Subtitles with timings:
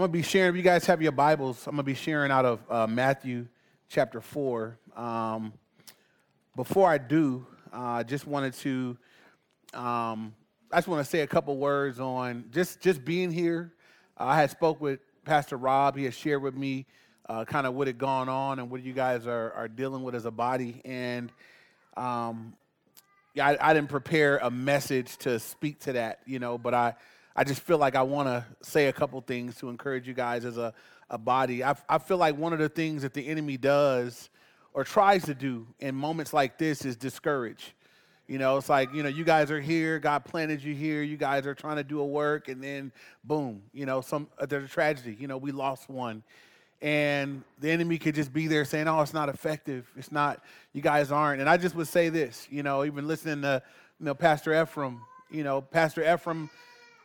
[0.00, 1.92] I'm going to be sharing, if you guys have your Bibles, I'm going to be
[1.92, 3.46] sharing out of uh, Matthew
[3.90, 4.78] chapter 4.
[4.96, 5.52] Um,
[6.56, 8.96] before I do, uh, I just wanted to,
[9.74, 10.34] um,
[10.72, 13.74] I just want to say a couple words on just, just being here.
[14.18, 15.98] Uh, I had spoke with Pastor Rob.
[15.98, 16.86] He had shared with me
[17.28, 20.14] uh, kind of what had gone on and what you guys are, are dealing with
[20.14, 20.80] as a body.
[20.86, 21.30] And
[21.98, 22.54] um,
[23.38, 26.94] I, I didn't prepare a message to speak to that, you know, but I,
[27.34, 30.44] I just feel like I want to say a couple things to encourage you guys
[30.44, 30.74] as a,
[31.08, 31.62] a body.
[31.62, 34.30] I, I feel like one of the things that the enemy does
[34.72, 37.74] or tries to do in moments like this is discourage.
[38.26, 41.16] You know, it's like, you know, you guys are here, God planted you here, you
[41.16, 42.92] guys are trying to do a work, and then
[43.24, 45.16] boom, you know, some uh, there's a tragedy.
[45.18, 46.22] You know, we lost one.
[46.82, 49.90] And the enemy could just be there saying, Oh, it's not effective.
[49.96, 51.40] It's not, you guys aren't.
[51.40, 53.62] And I just would say this, you know, even listening to,
[53.98, 56.48] you know, Pastor Ephraim, you know, Pastor Ephraim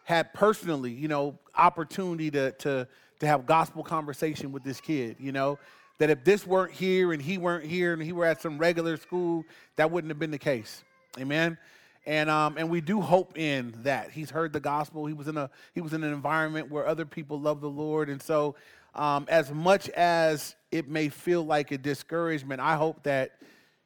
[0.05, 2.87] had personally, you know, opportunity to to
[3.19, 5.59] to have gospel conversation with this kid, you know,
[5.97, 8.97] that if this weren't here and he weren't here and he were at some regular
[8.97, 9.43] school,
[9.75, 10.83] that wouldn't have been the case.
[11.19, 11.57] Amen.
[12.05, 14.11] And um, and we do hope in that.
[14.11, 15.05] He's heard the gospel.
[15.07, 18.09] He was in a he was in an environment where other people love the Lord.
[18.09, 18.55] And so
[18.93, 23.31] um, as much as it may feel like a discouragement, I hope that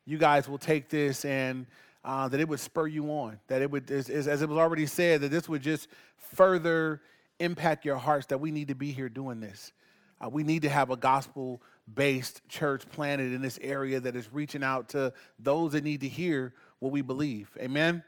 [0.06, 1.66] you guys will take this and
[2.04, 4.86] uh, that it would spur you on, that it would, as, as, it was already
[4.86, 7.02] said, that this would just further
[7.40, 9.74] impact your hearts that we need to be here doing this.
[10.22, 11.62] Uh, we need to have a gospel
[11.94, 16.08] based church planted in this area that is reaching out to those that need to
[16.08, 17.50] hear what we believe.
[17.60, 18.04] Amen.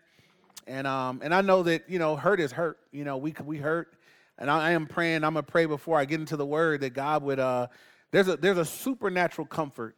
[0.68, 2.78] And um, and I know that you know hurt is hurt.
[2.92, 3.96] You know we we hurt,
[4.38, 5.24] and I, I am praying.
[5.24, 7.40] I'm gonna pray before I get into the word that God would.
[7.40, 7.68] Uh,
[8.12, 9.96] there's a there's a supernatural comfort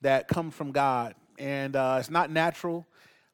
[0.00, 2.86] that comes from God, and uh, it's not natural.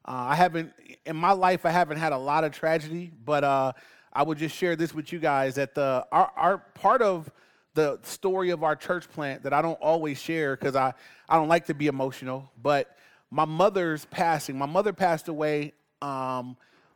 [0.07, 0.71] Uh, I haven't,
[1.05, 3.73] in my life, I haven't had a lot of tragedy, but uh,
[4.13, 7.29] I would just share this with you guys that the, our, our part of
[7.73, 10.93] the story of our church plant that I don't always share because I,
[11.27, 12.95] I don't like to be emotional, but
[13.29, 16.55] my mother's passing, my mother passed away um,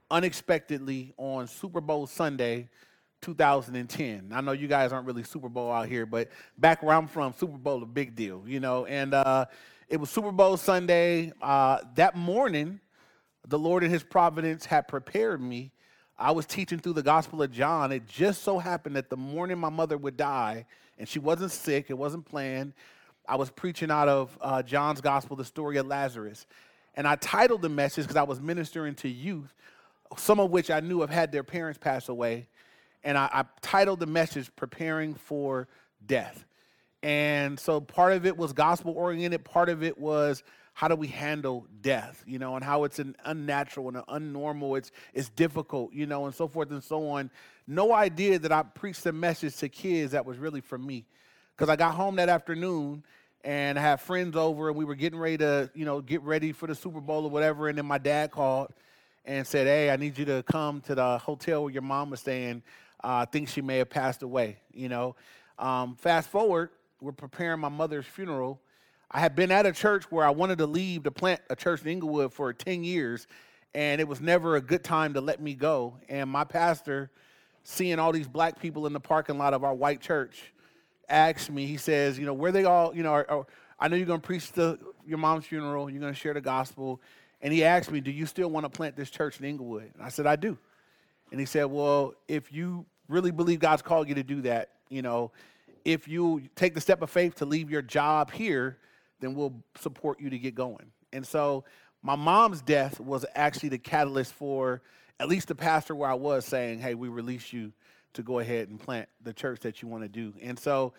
[0.10, 2.70] unexpectedly on Super Bowl Sunday,
[3.22, 4.32] 2010.
[4.34, 7.34] I know you guys aren't really Super Bowl out here, but back where I'm from,
[7.34, 8.86] Super Bowl a big deal, you know.
[8.86, 9.46] And uh,
[9.90, 11.34] it was Super Bowl Sunday.
[11.42, 12.80] Uh, that morning,
[13.48, 15.72] the Lord in His providence had prepared me.
[16.18, 17.92] I was teaching through the Gospel of John.
[17.92, 20.66] It just so happened that the morning my mother would die,
[21.00, 22.74] and she wasn't sick, it wasn't planned,
[23.28, 26.46] I was preaching out of uh, John's Gospel, the story of Lazarus.
[26.96, 29.54] And I titled the message because I was ministering to youth,
[30.18, 32.50] some of which I knew have had their parents pass away.
[33.04, 35.68] And I, I titled the message, Preparing for
[36.06, 36.46] Death.
[37.04, 41.08] And so part of it was gospel oriented, part of it was how do we
[41.08, 45.94] handle death, you know, and how it's an unnatural and an unnormal, it's it's difficult,
[45.94, 47.30] you know, and so forth and so on.
[47.68, 51.06] No idea that I preached a message to kids that was really for me.
[51.56, 53.04] Because I got home that afternoon
[53.44, 56.52] and I had friends over and we were getting ready to, you know, get ready
[56.52, 57.68] for the Super Bowl or whatever.
[57.68, 58.74] And then my dad called
[59.26, 62.22] and said, Hey, I need you to come to the hotel where your mom was
[62.22, 62.64] staying.
[63.04, 65.16] Uh, I think she may have passed away, you know.
[65.60, 68.60] Um, fast forward, we're preparing my mother's funeral
[69.14, 71.82] I had been at a church where I wanted to leave to plant a church
[71.82, 73.28] in Inglewood for 10 years,
[73.76, 75.98] and it was never a good time to let me go.
[76.08, 77.12] And my pastor,
[77.64, 80.54] seeing all these black people in the parking lot of our white church,
[81.10, 83.46] asked me, he says, you know, where they all, you know, are, are,
[83.82, 86.40] I know you're going to preach the, your mom's funeral, you're going to share the
[86.40, 87.02] gospel.
[87.42, 89.92] And he asked me, do you still want to plant this church in Inglewood?
[89.94, 90.58] And I said, I do.
[91.32, 95.02] And he said, well, if you really believe God's called you to do that, you
[95.02, 95.32] know,
[95.84, 98.78] if you take the step of faith to leave your job here,
[99.22, 100.92] then we'll support you to get going.
[101.14, 101.64] And so
[102.04, 104.82] my mom's death was actually the catalyst for
[105.20, 107.72] at least the pastor where I was saying, hey, we release you
[108.14, 110.34] to go ahead and plant the church that you want to do.
[110.42, 110.94] And so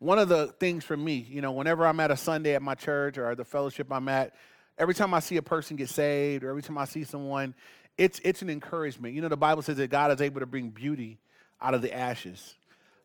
[0.00, 2.74] one of the things for me, you know, whenever I'm at a Sunday at my
[2.74, 4.34] church or the fellowship I'm at,
[4.76, 7.54] every time I see a person get saved or every time I see someone,
[7.96, 9.14] it's it's an encouragement.
[9.14, 11.18] You know, the Bible says that God is able to bring beauty
[11.60, 12.54] out of the ashes.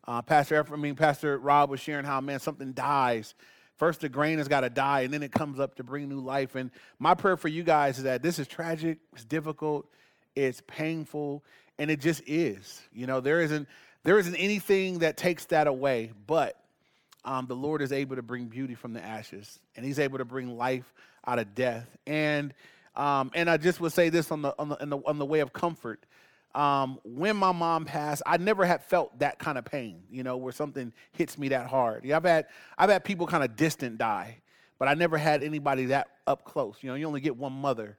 [0.06, 3.34] Uh, Pastor Ephraim, I mean, Pastor Rob was sharing how, man, something dies
[3.76, 6.20] First, the grain has got to die, and then it comes up to bring new
[6.20, 6.54] life.
[6.54, 9.86] And my prayer for you guys is that this is tragic, it's difficult,
[10.36, 11.42] it's painful,
[11.78, 12.80] and it just is.
[12.92, 13.68] You know, there isn't
[14.04, 16.60] there isn't anything that takes that away, but
[17.24, 20.24] um, the Lord is able to bring beauty from the ashes, and He's able to
[20.24, 20.92] bring life
[21.26, 21.88] out of death.
[22.06, 22.54] And
[22.94, 25.40] um, and I just would say this on the on the, the on the way
[25.40, 26.04] of comfort
[26.54, 30.36] um, when my mom passed, I never had felt that kind of pain, you know,
[30.36, 32.04] where something hits me that hard.
[32.04, 32.46] Yeah, I've had
[32.78, 34.38] I've had people kind of distant die,
[34.78, 36.76] but I never had anybody that up close.
[36.80, 37.98] You know, you only get one mother,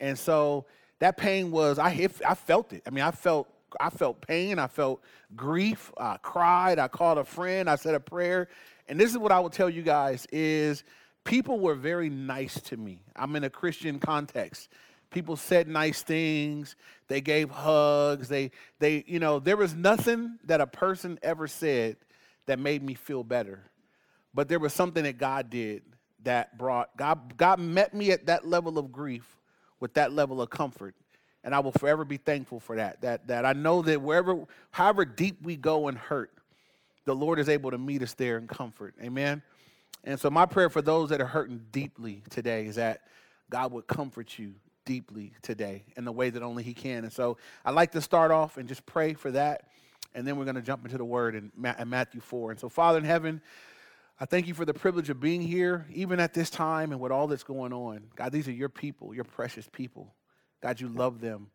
[0.00, 0.66] and so
[1.00, 2.82] that pain was I I felt it.
[2.86, 3.48] I mean, I felt
[3.80, 4.58] I felt pain.
[4.58, 5.02] I felt
[5.34, 5.92] grief.
[5.98, 6.78] I cried.
[6.78, 7.68] I called a friend.
[7.68, 8.48] I said a prayer.
[8.88, 10.84] And this is what I will tell you guys is
[11.24, 13.00] people were very nice to me.
[13.16, 14.68] I'm in a Christian context.
[15.16, 16.76] People said nice things.
[17.08, 18.28] They gave hugs.
[18.28, 21.96] They, they, you know, there was nothing that a person ever said
[22.44, 23.62] that made me feel better.
[24.34, 25.84] But there was something that God did
[26.24, 29.38] that brought, God, God met me at that level of grief
[29.80, 30.94] with that level of comfort.
[31.42, 33.00] And I will forever be thankful for that.
[33.00, 36.30] That, that I know that wherever, however deep we go and hurt,
[37.06, 38.94] the Lord is able to meet us there in comfort.
[39.02, 39.40] Amen.
[40.04, 43.00] And so, my prayer for those that are hurting deeply today is that
[43.48, 47.04] God would comfort you deeply today in the way that only He can.
[47.04, 47.36] And so,
[47.66, 49.68] I'd like to start off and just pray for that.
[50.14, 52.52] And then we're going to jump into the word in Matthew 4.
[52.52, 53.42] And so, Father in heaven,
[54.18, 57.12] I thank you for the privilege of being here, even at this time and with
[57.12, 58.04] all that's going on.
[58.16, 60.14] God, these are your people, your precious people.
[60.62, 61.48] God, you love them.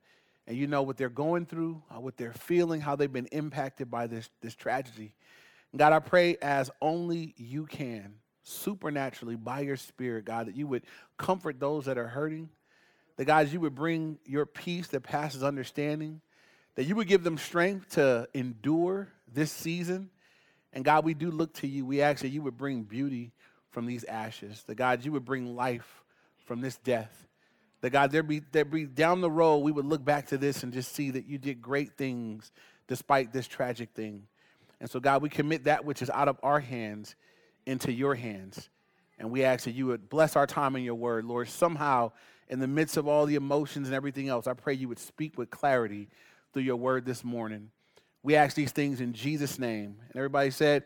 [0.45, 3.89] And you know what they're going through, uh, what they're feeling, how they've been impacted
[3.89, 5.15] by this, this tragedy.
[5.75, 10.83] God, I pray as only you can, supernaturally by your spirit, God, that you would
[11.17, 12.49] comfort those that are hurting.
[13.21, 16.21] That, God, you would bring your peace that passes understanding.
[16.73, 20.09] That you would give them strength to endure this season.
[20.73, 21.85] And God, we do look to you.
[21.85, 23.31] We ask that you would bring beauty
[23.69, 24.63] from these ashes.
[24.63, 26.03] That, God, you would bring life
[26.45, 27.27] from this death.
[27.81, 30.63] That, God, there be, there be down the road, we would look back to this
[30.63, 32.51] and just see that you did great things
[32.87, 34.23] despite this tragic thing.
[34.79, 37.15] And so, God, we commit that which is out of our hands
[37.67, 38.67] into your hands.
[39.19, 41.47] And we ask that you would bless our time in your word, Lord.
[41.49, 42.13] Somehow,
[42.51, 45.37] in the midst of all the emotions and everything else, I pray you would speak
[45.37, 46.09] with clarity
[46.53, 47.71] through your word this morning.
[48.23, 49.95] We ask these things in Jesus' name.
[50.09, 50.83] And everybody said,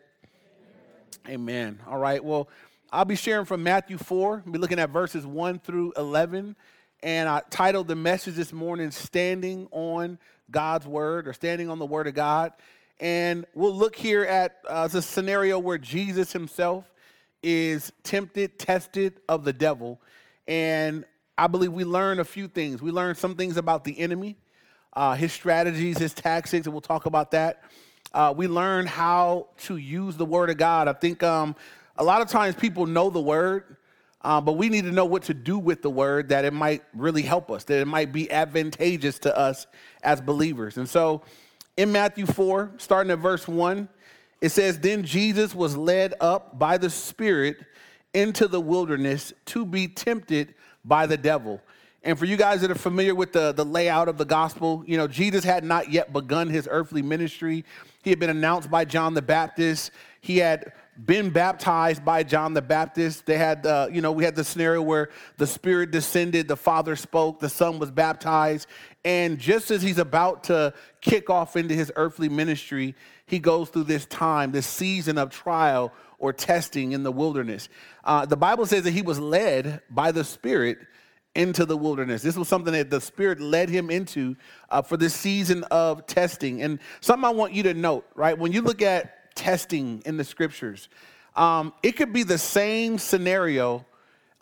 [1.26, 1.40] Amen.
[1.40, 1.80] Amen.
[1.88, 2.24] All right.
[2.24, 2.48] Well,
[2.92, 4.44] I'll be sharing from Matthew 4.
[4.46, 6.54] I'll be looking at verses 1 through 11.
[7.02, 10.20] And I titled the message this morning, Standing on
[10.52, 12.52] God's Word or Standing on the Word of God.
[13.00, 16.90] And we'll look here at uh, the scenario where Jesus himself
[17.42, 20.00] is tempted, tested of the devil.
[20.46, 21.04] And
[21.38, 22.80] I believe we learn a few things.
[22.80, 24.36] We learn some things about the enemy,
[24.94, 27.62] uh, his strategies, his tactics, and we'll talk about that.
[28.14, 30.88] Uh, we learn how to use the word of God.
[30.88, 31.54] I think um,
[31.96, 33.76] a lot of times people know the word,
[34.22, 36.82] uh, but we need to know what to do with the word that it might
[36.94, 39.66] really help us, that it might be advantageous to us
[40.02, 40.78] as believers.
[40.78, 41.20] And so,
[41.76, 43.86] in Matthew 4, starting at verse 1,
[44.40, 47.58] it says, Then Jesus was led up by the Spirit
[48.14, 50.54] into the wilderness to be tempted
[50.86, 51.60] by the devil.
[52.02, 54.96] And for you guys that are familiar with the, the layout of the gospel, you
[54.96, 57.64] know, Jesus had not yet begun his earthly ministry.
[58.04, 59.90] He had been announced by John the Baptist.
[60.20, 60.72] He had
[61.04, 63.26] been baptized by John the Baptist.
[63.26, 66.94] They had, uh, you know, we had the scenario where the Spirit descended, the Father
[66.94, 68.68] spoke, the Son was baptized.
[69.04, 72.94] And just as he's about to kick off into his earthly ministry,
[73.26, 77.68] he goes through this time, this season of trial or testing in the wilderness.
[78.04, 80.78] Uh, the Bible says that he was led by the Spirit
[81.34, 82.22] into the wilderness.
[82.22, 84.36] This was something that the Spirit led him into
[84.70, 86.62] uh, for this season of testing.
[86.62, 88.38] And something I want you to note, right?
[88.38, 90.88] When you look at testing in the scriptures.
[91.36, 93.86] Um, it could be the same scenario,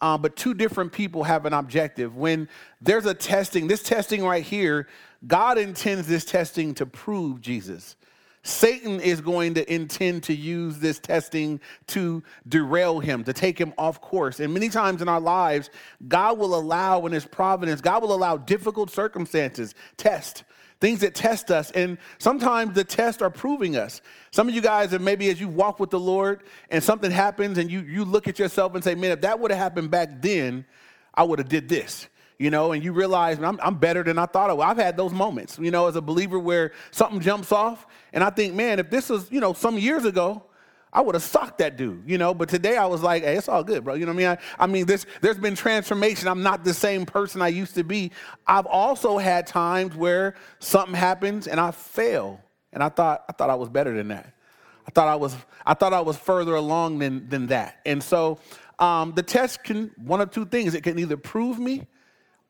[0.00, 2.16] uh, but two different people have an objective.
[2.16, 2.48] When
[2.80, 4.88] there's a testing, this testing right here,
[5.26, 7.96] God intends this testing to prove Jesus.
[8.44, 13.72] Satan is going to intend to use this testing to derail him, to take him
[13.78, 14.38] off course.
[14.38, 15.70] And many times in our lives,
[16.06, 20.44] God will allow, in His providence, God will allow difficult circumstances, test,
[20.78, 21.70] things that test us.
[21.70, 24.02] And sometimes the tests are proving us.
[24.30, 27.56] Some of you guys are maybe as you walk with the Lord and something happens
[27.56, 30.20] and you, you look at yourself and say, man, if that would have happened back
[30.20, 30.66] then,
[31.14, 32.08] I would have did this.
[32.38, 34.64] You know, and you realize I'm, I'm better than I thought I was.
[34.64, 38.30] I've had those moments, you know, as a believer where something jumps off, and I
[38.30, 40.42] think, man, if this was, you know, some years ago,
[40.94, 42.32] I would have socked that dude, you know.
[42.32, 43.94] But today I was like, hey, it's all good, bro.
[43.94, 44.38] You know what I mean?
[44.58, 46.28] I, I mean, this, there's been transformation.
[46.28, 48.12] I'm not the same person I used to be.
[48.46, 52.40] I've also had times where something happens and I fail,
[52.72, 54.34] and I thought I thought I was better than that.
[54.86, 55.36] I thought I was
[55.66, 57.80] I thought I was further along than than that.
[57.84, 58.38] And so
[58.78, 60.74] um, the test can one of two things.
[60.74, 61.88] It can either prove me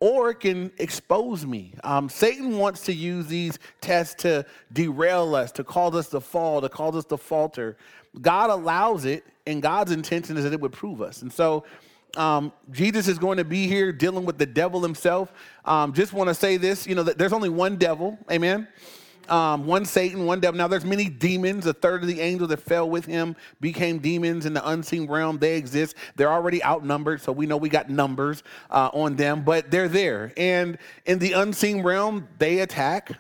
[0.04, 1.73] or it can expose me.
[1.82, 6.61] Um, Satan wants to use these tests to derail us, to cause us to fall,
[6.61, 7.78] to cause us to falter.
[8.20, 11.23] God allows it, and God's intention is that it would prove us.
[11.23, 11.64] And so
[12.18, 15.32] um, Jesus is going to be here dealing with the devil himself.
[15.64, 18.68] Um, just want to say this, you know, there's only one devil, amen?
[19.28, 20.59] Um, one Satan, one devil.
[20.59, 21.66] Now, there's many demons.
[21.66, 25.38] A third of the angels that fell with him became demons in the unseen realm.
[25.38, 25.97] They exist.
[26.16, 30.33] They're already outnumbered, so we know we got numbers uh, on them, but they're there.
[30.37, 33.12] And in the unseen realm, they attack.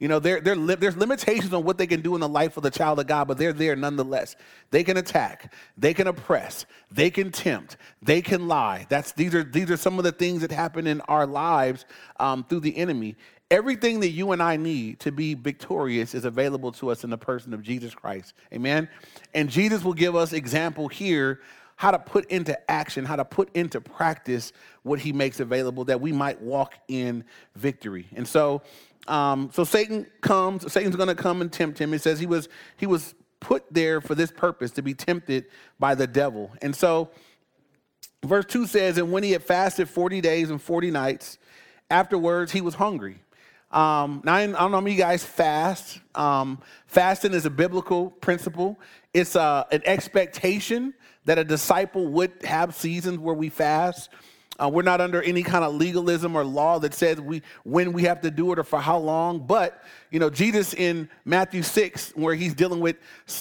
[0.00, 2.56] You know, they're, they're li- there's limitations on what they can do in the life
[2.56, 4.34] of the child of God, but they're there nonetheless.
[4.70, 8.86] They can attack, they can oppress, they can tempt, they can lie.
[8.88, 11.84] That's these are these are some of the things that happen in our lives
[12.18, 13.14] um, through the enemy.
[13.50, 17.18] Everything that you and I need to be victorious is available to us in the
[17.18, 18.34] person of Jesus Christ.
[18.52, 18.88] Amen.
[19.34, 21.40] And Jesus will give us example here
[21.74, 24.52] how to put into action, how to put into practice
[24.82, 27.24] what he makes available that we might walk in
[27.56, 28.06] victory.
[28.14, 28.62] And so
[29.08, 31.94] um, so Satan comes, Satan's to come and tempt him.
[31.94, 35.46] It says he was, he was put there for this purpose, to be tempted
[35.78, 36.52] by the devil.
[36.62, 37.10] And so
[38.24, 41.38] verse 2 says, And when he had fasted 40 days and 40 nights,
[41.90, 43.18] afterwards he was hungry.
[43.70, 46.00] Um, now, I don't know if you guys fast.
[46.14, 48.78] Um, fasting is a biblical principle.
[49.14, 54.10] It's uh, an expectation that a disciple would have seasons where we fast.
[54.60, 58.02] Uh, we're not under any kind of legalism or law that says we when we
[58.02, 59.38] have to do it or for how long.
[59.38, 62.96] But you know, Jesus in Matthew six, where he's dealing with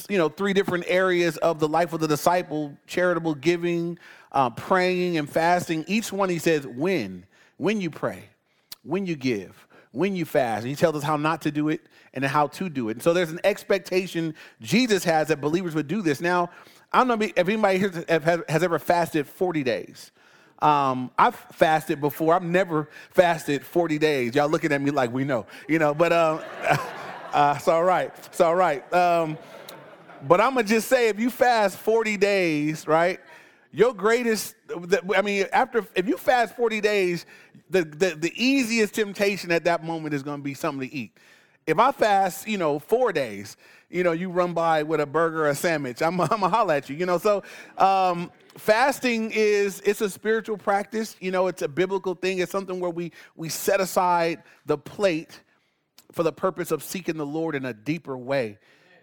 [0.08, 4.00] you know three different areas of the life of the disciple: charitable giving,
[4.32, 5.84] uh, praying, and fasting.
[5.88, 7.26] Each one he says when,
[7.58, 8.24] when you pray,
[8.84, 10.62] when you give, when you fast.
[10.62, 11.82] And he tells us how not to do it
[12.14, 12.94] and how to do it.
[12.94, 16.22] And so there's an expectation Jesus has that believers would do this.
[16.22, 16.50] Now,
[16.92, 20.12] I don't know if anybody here has ever fasted 40 days.
[20.62, 22.34] Um, I've fasted before.
[22.34, 24.36] I've never fasted 40 days.
[24.36, 26.42] Y'all looking at me like we know, you know, but um,
[27.34, 28.12] uh, it's all right.
[28.26, 28.92] It's all right.
[28.94, 29.38] Um,
[30.28, 33.20] but I'm going to just say if you fast 40 days, right,
[33.72, 34.56] your greatest,
[35.16, 37.26] I mean, after, if you fast 40 days,
[37.70, 41.16] the, the, the easiest temptation at that moment is going to be something to eat.
[41.68, 43.58] If I fast, you know, four days,
[43.92, 46.90] you know, you run by with a burger or a sandwich, I'm, I'm holler at
[46.90, 47.20] you, you know.
[47.20, 47.44] So,
[47.78, 52.80] um, fasting is it's a spiritual practice you know it's a biblical thing it's something
[52.80, 55.42] where we we set aside the plate
[56.12, 58.58] for the purpose of seeking the lord in a deeper way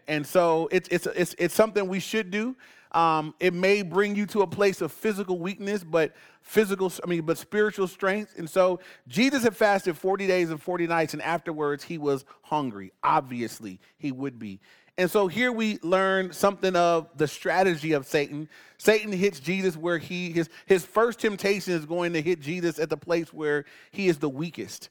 [0.09, 2.55] and so it's it's it's, it's something we should do
[2.97, 7.23] um, it may bring you to a place of physical weakness but physical i mean
[7.23, 11.85] but spiritual strength and so jesus had fasted 40 days and 40 nights and afterwards
[11.85, 14.61] he was hungry obviously he would be
[14.99, 18.49] and so here we learn something of the strategy of Satan.
[18.79, 22.89] Satan hits Jesus where he his his first temptation is going to hit Jesus at
[22.89, 24.89] the place where he is the weakest.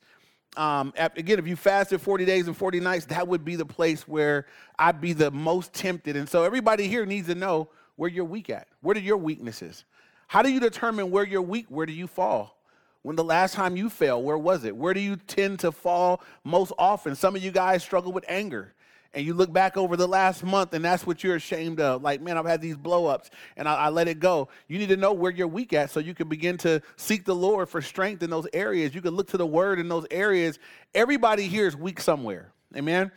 [0.58, 4.08] Um, again, if you fasted 40 days and 40 nights, that would be the place
[4.08, 4.46] where
[4.78, 6.16] I'd be the most tempted.
[6.16, 8.68] And so everybody here needs to know where you're weak at.
[8.82, 9.86] What are your weaknesses?
[10.28, 11.68] How do you determine where you're weak?
[11.70, 12.58] Where do you fall?
[13.04, 14.76] When the last time you fell, where was it?
[14.76, 17.16] Where do you tend to fall most often?
[17.16, 18.74] Some of you guys struggle with anger
[19.16, 22.22] and you look back over the last month and that's what you're ashamed of like
[22.22, 25.14] man i've had these blowups and I, I, let it go you need to know
[25.14, 28.30] where you're weak at so you can begin to seek the lord for strength in
[28.30, 30.60] those areas you can look to the word in those areas
[30.94, 33.10] everybody here is weak somewhere amen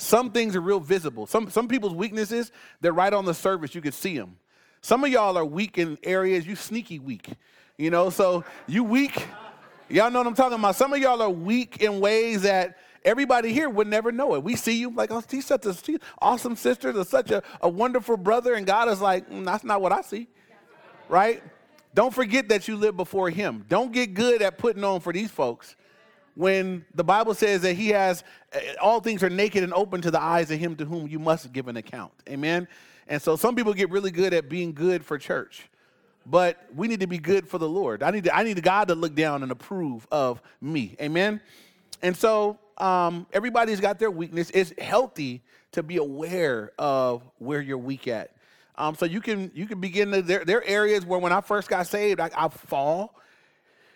[0.00, 3.80] some things are real visible some, some people's weaknesses they're right on the surface you
[3.80, 4.36] can see them
[4.80, 7.28] some of y'all are weak in areas you sneaky weak
[7.76, 9.26] you know so you weak
[9.88, 13.52] y'all know what i'm talking about some of y'all are weak in ways that Everybody
[13.52, 14.42] here would never know it.
[14.42, 15.74] We see you like, oh, he's such a
[16.20, 19.80] awesome sister, there's such a, a wonderful brother, and God is like, mm, that's not
[19.80, 20.28] what I see.
[21.08, 21.42] Right?
[21.94, 23.64] Don't forget that you live before him.
[23.68, 25.76] Don't get good at putting on for these folks
[26.34, 30.10] when the Bible says that he has eh, all things are naked and open to
[30.10, 32.12] the eyes of him to whom you must give an account.
[32.28, 32.68] Amen.
[33.08, 35.68] And so some people get really good at being good for church.
[36.26, 38.02] But we need to be good for the Lord.
[38.02, 40.94] I need to, I need God to look down and approve of me.
[41.00, 41.40] Amen.
[42.02, 44.50] And so um, everybody's got their weakness.
[44.54, 48.32] It's healthy to be aware of where you're weak at.
[48.76, 51.42] Um, so you can you can begin to there, there are areas where when I
[51.42, 53.14] first got saved, I, I fall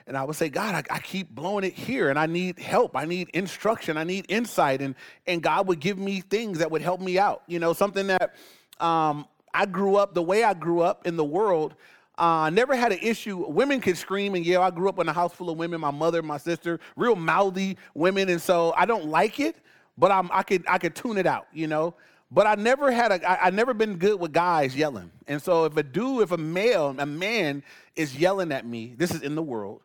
[0.07, 2.95] and I would say, God, I, I, keep blowing it here, and I need help.
[2.95, 3.97] I need instruction.
[3.97, 4.95] I need insight, and
[5.27, 7.43] and God would give me things that would help me out.
[7.47, 8.35] You know, something that
[8.81, 11.75] um, I grew up the way I grew up in the world.
[12.17, 13.45] I uh, never had an issue.
[13.49, 14.63] Women could scream and yell.
[14.63, 15.81] I grew up in a house full of women.
[15.81, 19.57] My mother, my sister, real mouthy women, and so I don't like it.
[19.97, 21.95] But I'm, I could I could tune it out, you know.
[22.31, 25.11] But I never had a I, I never been good with guys yelling.
[25.27, 27.63] And so if a dude, if a male, a man
[27.97, 29.81] is yelling at me, this is in the world.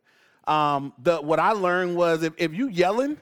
[0.50, 3.18] Um, the what I learned was if, if you yelling,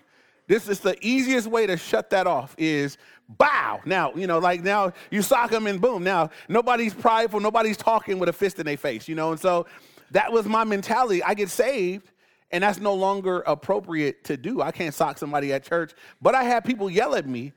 [0.47, 3.81] this is the easiest way to shut that off is bow.
[3.85, 6.03] Now, you know, like now you sock them and boom.
[6.03, 9.31] Now, nobody's prideful, nobody's talking with a fist in their face, you know?
[9.31, 9.65] And so
[10.11, 11.21] that was my mentality.
[11.21, 12.09] I get saved,
[12.51, 14.61] and that's no longer appropriate to do.
[14.61, 17.51] I can't sock somebody at church, but I had people yell at me.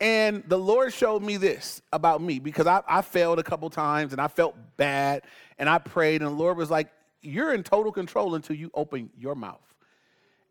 [0.00, 4.10] And the Lord showed me this about me because I, I failed a couple times
[4.10, 5.22] and I felt bad
[5.58, 6.88] and I prayed, and the Lord was like,
[7.22, 9.60] You're in total control until you open your mouth.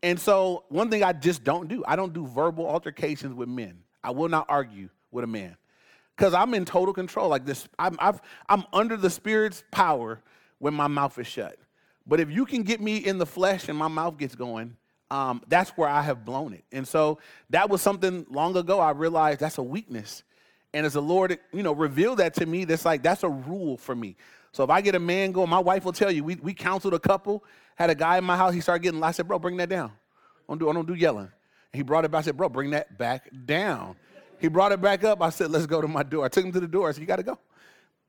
[0.03, 3.83] And so, one thing I just don't do, I don't do verbal altercations with men.
[4.03, 5.55] I will not argue with a man
[6.15, 7.29] because I'm in total control.
[7.29, 8.13] Like this, I'm, i
[8.49, 10.21] am under the Spirit's power
[10.59, 11.57] when my mouth is shut.
[12.07, 14.75] But if you can get me in the flesh and my mouth gets going,
[15.11, 16.63] um, that's where I have blown it.
[16.71, 20.23] And so that was something long ago I realized that's a weakness.
[20.73, 23.77] And as the Lord, you know, revealed that to me, that's like, that's a rule
[23.77, 24.15] for me.
[24.51, 26.93] So if I get a man going, my wife will tell you, we, we counseled
[26.93, 27.43] a couple,
[27.75, 29.89] had a guy in my house, he started getting, I said, bro, bring that down.
[29.89, 31.29] I don't do, I don't do yelling.
[31.71, 33.95] And he brought it back, I said, bro, bring that back down.
[34.39, 35.21] He brought it back up.
[35.21, 36.25] I said, let's go to my door.
[36.25, 36.89] I took him to the door.
[36.89, 37.37] I said, you got to go.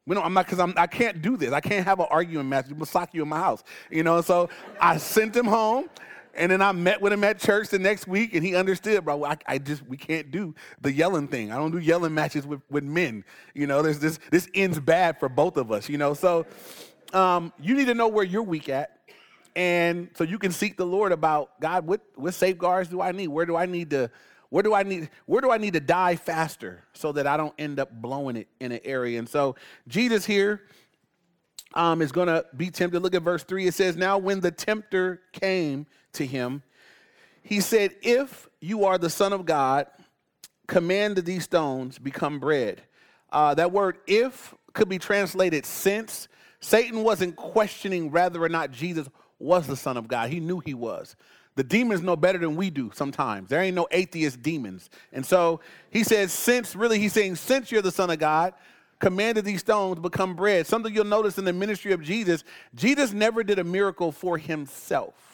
[0.06, 1.52] We don't, I'm not, because I'm, I can't do this.
[1.52, 2.66] I can't have an arguing match.
[2.70, 3.62] We'll sock you in my house.
[3.90, 4.48] You know, so
[4.80, 5.88] I sent him home.
[6.34, 9.24] And then I met with him at church the next week, and he understood, bro.
[9.24, 11.52] I, I, just we can't do the yelling thing.
[11.52, 13.24] I don't do yelling matches with, with men.
[13.54, 15.88] You know, there's this this ends bad for both of us.
[15.88, 16.46] You know, so
[17.12, 18.98] um, you need to know where you're weak at,
[19.54, 21.86] and so you can seek the Lord about God.
[21.86, 23.28] What what safeguards do I need?
[23.28, 24.10] Where do I need to
[24.48, 27.54] where do I need where do I need to die faster so that I don't
[27.58, 29.18] end up blowing it in an area?
[29.18, 30.62] And so Jesus here
[31.74, 33.00] um, is going to be tempted.
[33.00, 33.66] Look at verse three.
[33.66, 36.62] It says, "Now when the tempter came to him,
[37.42, 39.86] he said, If you are the Son of God,
[40.66, 42.82] command that these stones become bread."
[43.30, 46.28] Uh, that word "if" could be translated "since."
[46.60, 49.08] Satan wasn't questioning whether or not Jesus
[49.40, 50.30] was the Son of God.
[50.30, 51.16] He knew he was.
[51.56, 53.48] The demons know better than we do sometimes.
[53.48, 54.88] There ain't no atheist demons.
[55.12, 58.54] And so he says, since, really, he's saying, since you're the Son of God,
[59.00, 60.66] commanded these stones become bread.
[60.66, 65.31] Something you'll notice in the ministry of Jesus, Jesus never did a miracle for himself.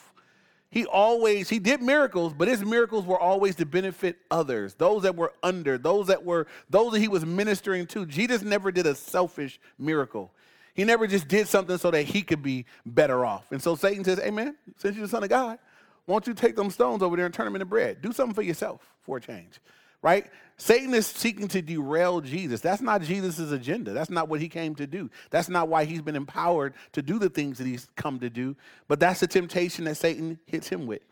[0.70, 5.16] He always, he did miracles, but his miracles were always to benefit others, those that
[5.16, 8.04] were under, those that were, those that he was ministering to.
[8.04, 10.30] Jesus never did a selfish miracle.
[10.74, 13.50] He never just did something so that he could be better off.
[13.50, 15.58] And so Satan says, Hey man, since you're the son of God,
[16.06, 18.02] won't you take them stones over there and turn them into bread?
[18.02, 19.60] Do something for yourself for a change,
[20.02, 20.26] right?
[20.60, 22.60] Satan is seeking to derail Jesus.
[22.60, 23.92] That's not Jesus' agenda.
[23.92, 25.08] That's not what he came to do.
[25.30, 28.56] That's not why he's been empowered to do the things that he's come to do.
[28.88, 31.02] But that's the temptation that Satan hits him with,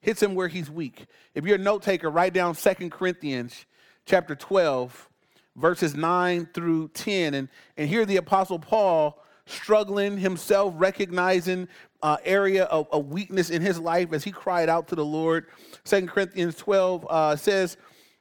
[0.00, 1.04] hits him where he's weak.
[1.34, 3.66] If you're a note taker, write down Second Corinthians
[4.06, 5.10] chapter 12,
[5.54, 7.34] verses 9 through 10.
[7.34, 11.68] And, and here the Apostle Paul struggling himself, recognizing
[12.02, 15.46] uh, area of, of, weakness in his life as he cried out to the Lord.
[15.84, 17.76] Second Corinthians 12 uh, says,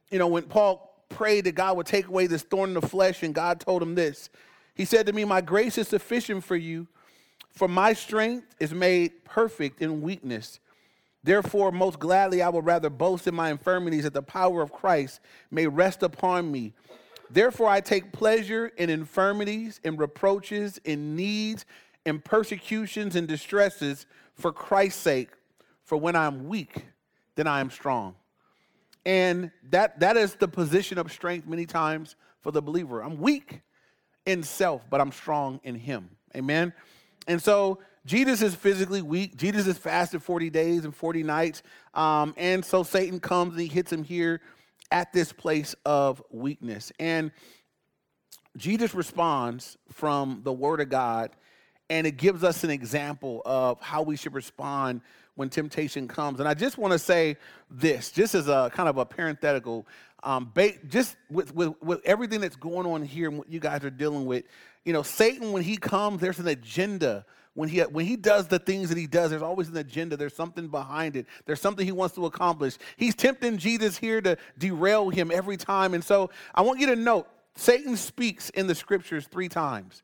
[0.10, 3.24] you know, when Paul prayed that God would take away this thorn in the flesh,
[3.24, 4.30] and God told him this.
[4.76, 6.88] He said to me, My grace is sufficient for you,
[7.52, 10.60] for my strength is made perfect in weakness.
[11.24, 15.22] Therefore, most gladly, I will rather boast in my infirmities that the power of Christ
[15.52, 16.74] may rest upon me.
[17.30, 21.66] Therefore, I take pleasure in infirmities, in reproaches, in needs,
[22.06, 25.30] in persecutions and distresses for Christ's sake.
[25.86, 26.86] For when I'm weak,
[27.36, 28.16] then I am strong.
[29.06, 33.02] And that, that is the position of strength many times for the believer.
[33.02, 33.62] I'm weak
[34.26, 36.10] in self, but I'm strong in Him.
[36.36, 36.74] Amen.
[37.28, 39.38] And so Jesus is physically weak.
[39.38, 41.64] Jesus is fasted 40 days and 40 nights.
[41.94, 44.42] Um, and so Satan comes and he hits him here
[44.92, 46.92] at this place of weakness.
[47.00, 47.32] And
[48.58, 51.32] Jesus responds from the Word of God
[51.90, 55.02] and it gives us an example of how we should respond
[55.36, 56.40] when temptation comes.
[56.40, 57.38] And I just want to say
[57.70, 59.88] this, just as a kind of a parenthetical,
[60.24, 63.84] um, ba- just with, with, with everything that's going on here and what you guys
[63.84, 64.46] are dealing with,
[64.86, 67.26] you know, Satan, when he comes, there's an agenda.
[67.56, 70.18] When he, when he does the things that he does, there's always an agenda.
[70.18, 71.28] There's something behind it.
[71.46, 72.78] There's something he wants to accomplish.
[72.98, 75.94] He's tempting Jesus here to derail him every time.
[75.94, 80.02] And so I want you to note Satan speaks in the scriptures three times.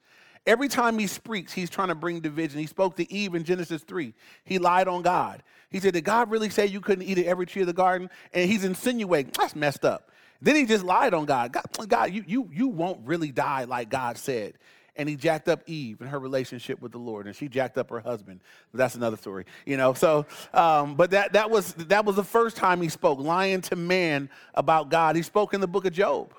[0.49, 2.59] Every time he speaks, he's trying to bring division.
[2.59, 4.15] He spoke to Eve in Genesis 3.
[4.45, 5.43] He lied on God.
[5.69, 8.09] He said, Did God really say you couldn't eat at every tree of the garden?
[8.33, 10.09] And he's insinuating, that's messed up.
[10.41, 11.51] Then he just lied on God.
[11.51, 14.55] God, God you, you, you won't really die like God said.
[14.95, 17.91] And he jacked up Eve and her relationship with the Lord, and she jacked up
[17.91, 18.39] her husband.
[18.73, 19.93] That's another story, you know.
[19.93, 23.75] So, um, but that that was that was the first time he spoke, lying to
[23.75, 25.15] man about God.
[25.15, 26.33] He spoke in the book of Job,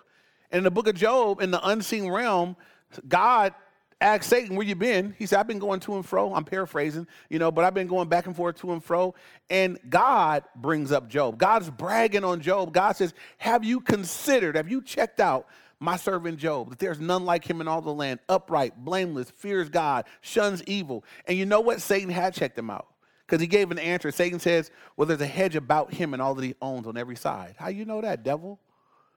[0.51, 2.57] and in the book of Job, in the unseen realm,
[3.09, 3.55] God
[4.01, 5.15] asked Satan, where you been?
[5.19, 6.35] He said, I've been going to and fro.
[6.35, 9.15] I'm paraphrasing, you know, but I've been going back and forth to and fro.
[9.49, 11.39] And God brings up Job.
[11.39, 12.73] God's bragging on Job.
[12.73, 15.47] God says, Have you considered, have you checked out
[15.81, 19.71] my servant Job, that there's none like him in all the land, upright, blameless, fears
[19.71, 21.05] God, shuns evil.
[21.27, 21.81] And you know what?
[21.81, 22.87] Satan had checked him out
[23.27, 24.11] because he gave an answer.
[24.13, 27.17] Satan says, Well, there's a hedge about him and all that he owns on every
[27.17, 27.55] side.
[27.59, 28.61] How you know that, devil?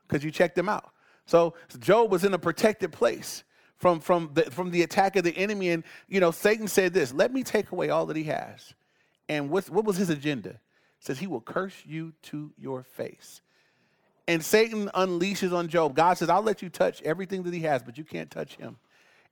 [0.07, 0.89] Because you checked him out.
[1.25, 3.43] So Job was in a protected place
[3.83, 5.69] from, from, the, from the attack of the enemy.
[5.69, 8.73] And, you know, Satan said this let me take away all that he has.
[9.27, 10.59] And what, what was his agenda?
[10.99, 13.41] says he will curse you to your face.
[14.25, 15.97] And Satan unleashes on Job.
[15.97, 18.77] God says, I'll let you touch everything that he has, but you can't touch him.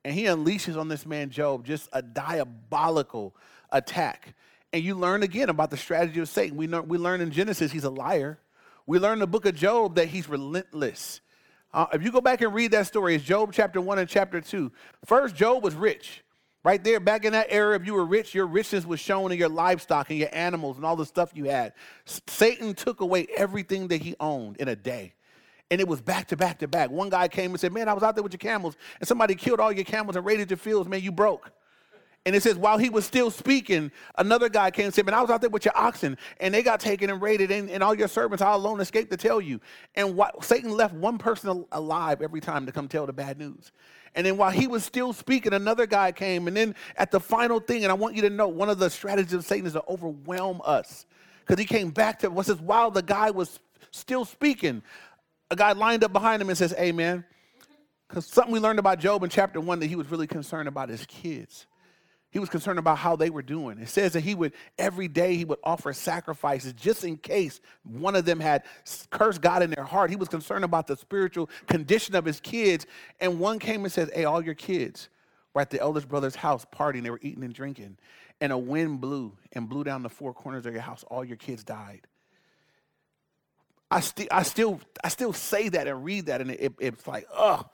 [0.04, 3.34] And he unleashes on this man, Job, just a diabolical
[3.70, 4.34] attack.
[4.74, 6.58] And you learn again about the strategy of Satan.
[6.58, 8.38] We, know, we learn in Genesis he's a liar.
[8.86, 11.22] We learn in the book of Job that he's relentless.
[11.74, 14.40] Uh, if you go back and read that story, it's Job chapter 1 and chapter
[14.40, 14.70] 2.
[15.06, 16.22] First, Job was rich.
[16.64, 19.38] Right there, back in that era, if you were rich, your richness was shown in
[19.38, 21.72] your livestock and your animals and all the stuff you had.
[22.04, 25.14] Satan took away everything that he owned in a day.
[25.72, 26.90] And it was back to back to back.
[26.90, 29.34] One guy came and said, Man, I was out there with your camels, and somebody
[29.34, 30.88] killed all your camels and raided your fields.
[30.88, 31.50] Man, you broke.
[32.24, 35.20] And it says, while he was still speaking, another guy came and said, Man, I
[35.20, 37.94] was out there with your oxen, and they got taken and raided, and, and all
[37.96, 39.60] your servants, I alone escaped to tell you.
[39.96, 43.72] And Satan left one person alive every time to come tell the bad news.
[44.14, 46.46] And then while he was still speaking, another guy came.
[46.46, 48.90] And then at the final thing, and I want you to know one of the
[48.90, 51.06] strategies of Satan is to overwhelm us.
[51.40, 53.58] Because he came back to what says, while the guy was
[53.90, 54.82] still speaking,
[55.50, 57.24] a guy lined up behind him and says, Amen.
[58.08, 60.88] Because something we learned about Job in chapter one that he was really concerned about
[60.88, 61.66] his kids.
[62.32, 63.78] He was concerned about how they were doing.
[63.78, 68.16] It says that he would, every day, he would offer sacrifices just in case one
[68.16, 68.64] of them had
[69.10, 70.08] cursed God in their heart.
[70.08, 72.86] He was concerned about the spiritual condition of his kids.
[73.20, 75.10] And one came and said, Hey, all your kids
[75.52, 77.02] were at the eldest brother's house partying.
[77.02, 77.98] They were eating and drinking.
[78.40, 81.04] And a wind blew and blew down the four corners of your house.
[81.08, 82.06] All your kids died.
[83.90, 87.26] I, st- I, still, I still say that and read that, and it, it's like,
[87.36, 87.66] oh,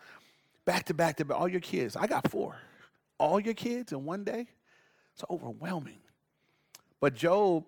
[0.65, 1.39] back to back to back.
[1.39, 1.95] All your kids.
[1.95, 2.57] I got four
[3.19, 4.47] all your kids in one day?
[5.15, 5.99] It's overwhelming.
[7.01, 7.65] But Job,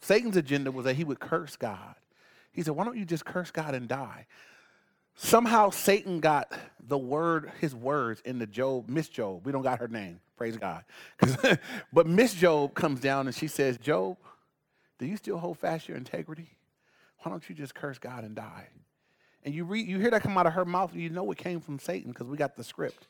[0.00, 1.94] Satan's agenda was that he would curse God.
[2.52, 4.26] He said, Why don't you just curse God and die?
[5.16, 9.46] Somehow Satan got the word, his words into Job, Miss Job.
[9.46, 10.84] We don't got her name, praise God.
[11.92, 14.16] but Miss Job comes down and she says, Job,
[14.98, 16.48] do you still hold fast your integrity?
[17.18, 18.68] Why don't you just curse God and die?
[19.44, 21.38] And you read, you hear that come out of her mouth, and you know it
[21.38, 23.06] came from Satan because we got the script.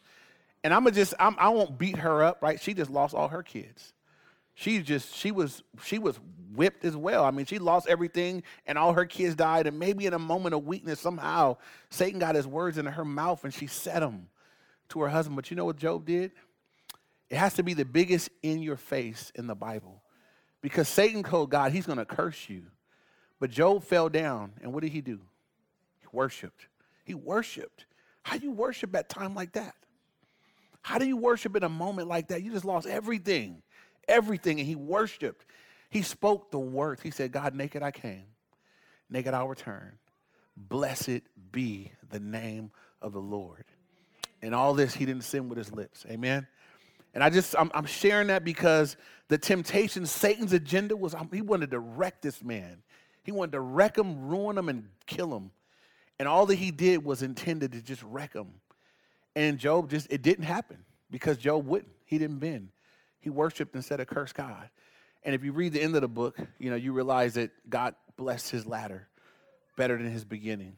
[0.64, 2.60] And I'm gonna just I'm, I won't beat her up, right?
[2.60, 3.92] She just lost all her kids.
[4.54, 6.18] She just she was she was
[6.54, 7.24] whipped as well.
[7.24, 9.66] I mean, she lost everything, and all her kids died.
[9.66, 11.58] And maybe in a moment of weakness, somehow
[11.90, 14.28] Satan got his words into her mouth, and she said them
[14.88, 15.36] to her husband.
[15.36, 16.32] But you know what Job did?
[17.28, 20.02] It has to be the biggest in your face in the Bible,
[20.62, 22.62] because Satan told God he's gonna curse you.
[23.38, 25.20] But Job fell down, and what did he do?
[26.00, 26.68] He worshipped.
[27.04, 27.84] He worshipped.
[28.22, 29.74] How do you worship at time like that?
[30.84, 32.42] How do you worship in a moment like that?
[32.42, 33.62] You just lost everything,
[34.06, 34.58] everything.
[34.58, 35.46] And he worshiped.
[35.88, 37.00] He spoke the words.
[37.00, 38.26] He said, God, naked I came,
[39.08, 39.92] naked I'll return.
[40.58, 42.70] Blessed be the name
[43.00, 43.64] of the Lord.
[44.42, 46.04] And all this he didn't sin with his lips.
[46.10, 46.46] Amen.
[47.14, 51.40] And I just, I'm, I'm sharing that because the temptation, Satan's agenda was um, he
[51.40, 52.82] wanted to wreck this man.
[53.22, 55.50] He wanted to wreck him, ruin him, and kill him.
[56.18, 58.48] And all that he did was intended to just wreck him.
[59.36, 61.92] And Job just, it didn't happen because Job wouldn't.
[62.04, 62.68] He didn't bend.
[63.20, 64.68] He worshiped instead of cursed God.
[65.24, 67.94] And if you read the end of the book, you know, you realize that God
[68.16, 69.08] blessed his latter
[69.76, 70.76] better than his beginning.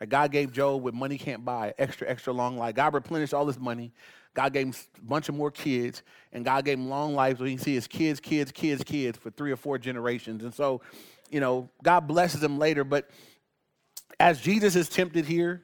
[0.00, 0.08] Right?
[0.08, 2.74] God gave Job what money can't buy, extra, extra long life.
[2.74, 3.92] God replenished all his money.
[4.34, 7.44] God gave him a bunch of more kids, and God gave him long life so
[7.44, 10.42] he can see his kids, kids, kids, kids for three or four generations.
[10.42, 10.80] And so,
[11.30, 12.82] you know, God blesses him later.
[12.82, 13.08] But
[14.18, 15.62] as Jesus is tempted here,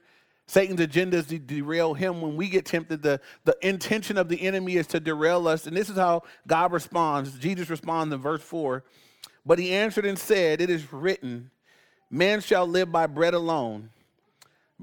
[0.51, 2.19] Satan's agenda is to derail him.
[2.19, 5.65] When we get tempted, the, the intention of the enemy is to derail us.
[5.65, 7.39] And this is how God responds.
[7.39, 8.83] Jesus responds in verse 4.
[9.45, 11.51] But he answered and said, It is written,
[12.09, 13.91] Man shall live by bread alone.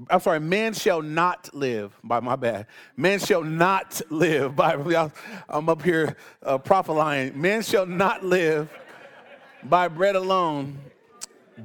[0.09, 2.65] I'm sorry, man shall not live by my bad.
[2.97, 4.73] Man shall not live by,
[5.49, 7.39] I'm up here uh, prophesying.
[7.39, 8.71] Man shall not live
[9.63, 10.79] by bread alone,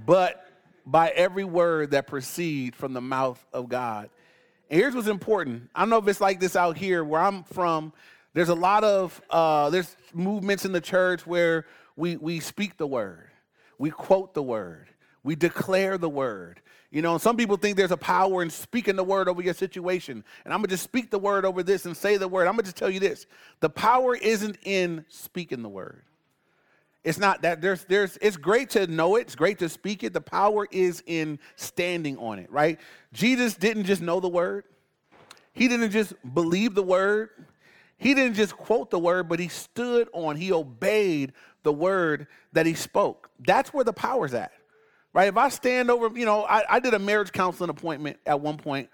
[0.05, 0.44] but
[0.87, 4.11] by every word that proceed from the mouth of God.
[4.71, 5.71] And here's what's important.
[5.75, 7.93] I don't know if it's like this out here where I'm from.
[8.33, 11.67] There's a lot of uh, there's movements in the church where
[11.97, 13.31] we we speak the word,
[13.79, 14.89] we quote the word,
[15.23, 16.61] we declare the word.
[16.91, 20.25] You know, some people think there's a power in speaking the word over your situation.
[20.45, 22.47] And I'm gonna just speak the word over this and say the word.
[22.47, 23.27] I'm gonna just tell you this:
[23.61, 26.03] the power isn't in speaking the word.
[27.05, 30.15] It's not that there's there's it's great to know it, it's great to speak it.
[30.15, 32.81] The power is in standing on it, right?
[33.13, 34.65] Jesus didn't just know the word.
[35.53, 37.29] He didn't just believe the word.
[37.99, 42.67] He didn't just quote the word, but he stood on, he obeyed the word that
[42.67, 43.31] he spoke.
[43.39, 44.53] That's where the power's at.
[45.13, 45.29] Right?
[45.29, 48.57] If I stand over, you know, I, I did a marriage counseling appointment at one
[48.57, 48.91] point,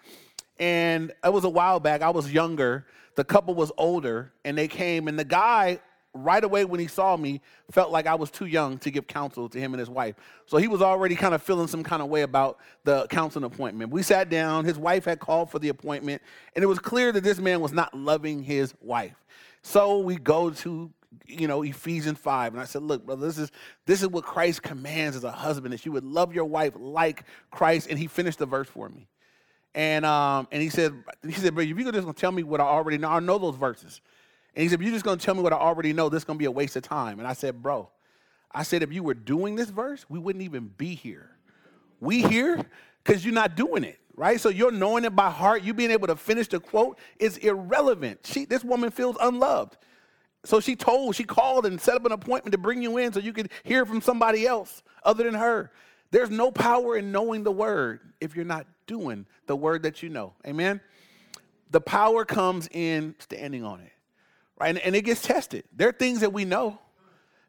[0.58, 2.02] and it was a while back.
[2.02, 2.86] I was younger.
[3.14, 5.80] The couple was older, and they came, and the guy
[6.14, 9.48] right away when he saw me, felt like I was too young to give counsel
[9.48, 10.16] to him and his wife.
[10.46, 13.90] So he was already kind of feeling some kind of way about the counseling appointment.
[13.90, 16.22] We sat down, his wife had called for the appointment,
[16.54, 19.24] and it was clear that this man was not loving his wife.
[19.62, 20.90] So we go to
[21.26, 23.50] you know Ephesians 5 and I said look brother this is
[23.84, 27.24] this is what Christ commands as a husband that you would love your wife like
[27.50, 29.08] Christ and he finished the verse for me
[29.74, 30.92] and um and he said
[31.26, 33.38] he said but if you're just gonna tell me what I already know I know
[33.38, 34.00] those verses
[34.54, 36.08] and he said, You're just going to tell me what I already know.
[36.08, 37.18] This is going to be a waste of time.
[37.18, 37.88] And I said, Bro,
[38.52, 41.30] I said, if you were doing this verse, we wouldn't even be here.
[42.00, 42.64] We here
[43.04, 44.40] because you're not doing it, right?
[44.40, 48.20] So you're knowing it by heart, you being able to finish the quote is irrelevant.
[48.24, 49.76] She, this woman feels unloved.
[50.44, 53.20] So she told, she called and set up an appointment to bring you in so
[53.20, 55.70] you could hear from somebody else other than her.
[56.10, 60.08] There's no power in knowing the word if you're not doing the word that you
[60.08, 60.32] know.
[60.46, 60.80] Amen?
[61.70, 63.92] The power comes in standing on it
[64.60, 64.68] right?
[64.68, 65.64] And, and it gets tested.
[65.74, 66.78] There are things that we know,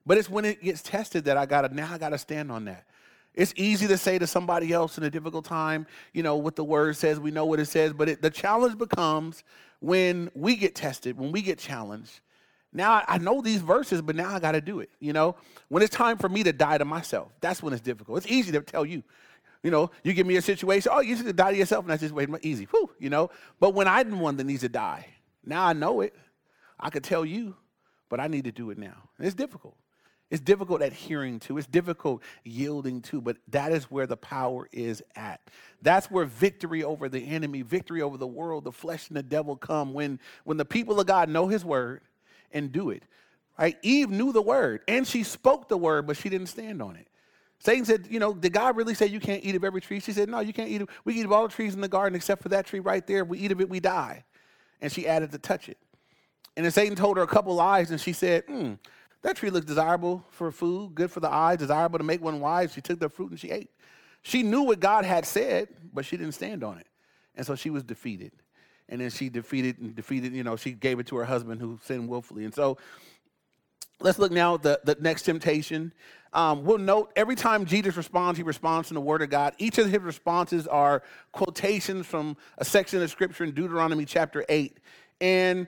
[0.06, 2.86] but it's when it gets tested that I gotta now I gotta stand on that.
[3.34, 6.65] It's easy to say to somebody else in a difficult time, you know, what the
[6.65, 9.43] word says, we know what it says, but it, the challenge becomes
[9.80, 12.19] when we get tested, when we get challenged.
[12.74, 14.89] Now I know these verses, but now I got to do it.
[15.00, 15.36] You know,
[15.69, 18.17] when it's time for me to die to myself, that's when it's difficult.
[18.17, 19.04] It's easy to tell you,
[19.63, 22.02] you know, you give me a situation, oh, you should die to yourself, and that's
[22.02, 23.30] just wait, easy, whew, you know.
[23.60, 25.06] But when I'm the one that needs to die,
[25.45, 26.15] now I know it.
[26.82, 27.56] I could tell you,
[28.10, 28.96] but I need to do it now.
[29.17, 29.76] And it's difficult.
[30.32, 35.04] It's difficult adhering to, it's difficult yielding to, but that is where the power is
[35.13, 35.41] at.
[35.82, 39.58] That's where victory over the enemy, victory over the world, the flesh and the devil
[39.58, 42.00] come when, when the people of God know his word
[42.54, 43.04] and do it.
[43.60, 43.78] Right?
[43.82, 47.08] Eve knew the word and she spoke the word, but she didn't stand on it.
[47.60, 50.00] Satan said, You know, did God really say you can't eat of every tree?
[50.00, 51.89] She said, No, you can't eat of, we eat of all the trees in the
[51.89, 53.22] garden except for that tree right there.
[53.22, 54.24] If we eat of it, we die.
[54.82, 55.78] And she added to touch it.
[56.56, 58.74] And then Satan told her a couple lies, and she said, hmm,
[59.22, 62.74] that tree looks desirable for food, good for the eyes, desirable to make one wise.
[62.74, 63.70] She took the fruit and she ate.
[64.24, 66.88] She knew what God had said, but she didn't stand on it.
[67.36, 68.32] And so she was defeated.
[68.90, 71.80] And then she defeated and defeated, you know, she gave it to her husband who
[71.84, 72.46] sinned willfully.
[72.46, 72.78] And so
[74.00, 75.94] let's look now at the, the next temptation.
[76.34, 79.54] Um, we'll note every time Jesus responds, he responds in the Word of God.
[79.58, 84.78] Each of his responses are quotations from a section of Scripture in Deuteronomy chapter 8.
[85.20, 85.68] And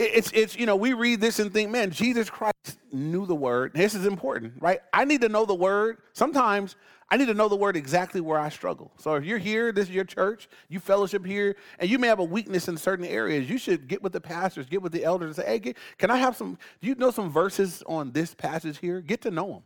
[0.00, 3.72] it's, it's, you know, we read this and think, man, Jesus Christ knew the word.
[3.74, 4.80] This is important, right?
[4.92, 5.98] I need to know the word.
[6.12, 6.76] Sometimes
[7.10, 8.92] I need to know the word exactly where I struggle.
[8.96, 12.20] So if you're here, this is your church, you fellowship here, and you may have
[12.20, 15.36] a weakness in certain areas, you should get with the pastors, get with the elders,
[15.36, 18.78] and say, hey, can I have some, do you know some verses on this passage
[18.78, 19.00] here?
[19.00, 19.62] Get to know them.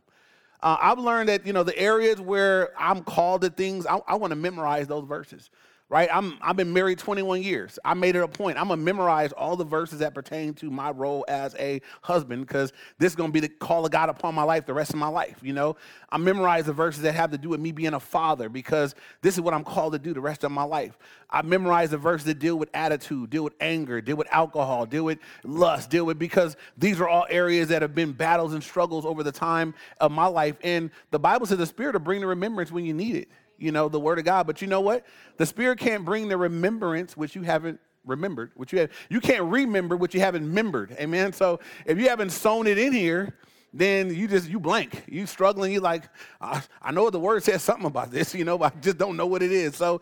[0.61, 4.15] Uh, I've learned that, you know, the areas where I'm called to things, I, I
[4.15, 5.49] want to memorize those verses
[5.87, 6.09] right?
[6.11, 7.77] I'm, I've been married 21 years.
[7.85, 8.57] I made it a point.
[8.57, 12.47] I'm going to memorize all the verses that pertain to my role as a husband
[12.47, 14.91] because this is going to be the call of God upon my life the rest
[14.91, 15.75] of my life, you know?
[16.09, 19.35] I memorize the verses that have to do with me being a father because this
[19.35, 20.97] is what I'm called to do the rest of my life.
[21.29, 25.03] I memorize the verses that deal with attitude, deal with anger, deal with alcohol, deal
[25.03, 29.05] with lust, deal with because these are all areas that have been battles and struggles
[29.05, 30.55] over the time of my life.
[30.63, 33.71] And the Bible says the Spirit will bring the remembrance when you need it you
[33.71, 34.47] know, the word of God.
[34.47, 35.05] But you know what?
[35.37, 38.91] The Spirit can't bring the remembrance which you haven't remembered, which you have.
[39.09, 40.95] You can't remember what you haven't remembered.
[40.99, 41.33] Amen.
[41.33, 43.35] So if you haven't sown it in here,
[43.73, 45.03] then you just you blank.
[45.07, 45.73] You struggling.
[45.73, 46.03] You like,
[46.39, 49.17] I, I know the word says something about this, you know, but I just don't
[49.17, 49.75] know what it is.
[49.75, 50.01] So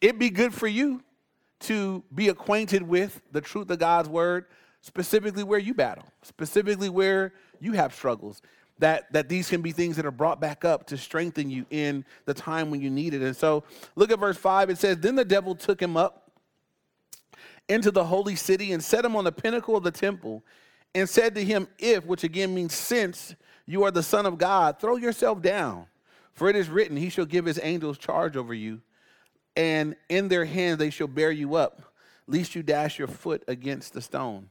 [0.00, 1.02] it'd be good for you
[1.60, 4.46] to be acquainted with the truth of God's word,
[4.82, 8.42] specifically where you battle, specifically where you have struggles
[8.78, 12.04] that, that these can be things that are brought back up to strengthen you in
[12.24, 13.22] the time when you need it.
[13.22, 14.70] And so look at verse 5.
[14.70, 16.30] It says, Then the devil took him up
[17.68, 20.42] into the holy city and set him on the pinnacle of the temple
[20.94, 23.34] and said to him, If, which again means since
[23.66, 25.86] you are the Son of God, throw yourself down.
[26.34, 28.80] For it is written, He shall give His angels charge over you,
[29.56, 31.94] and in their hands they shall bear you up,
[32.26, 34.50] lest you dash your foot against the stone.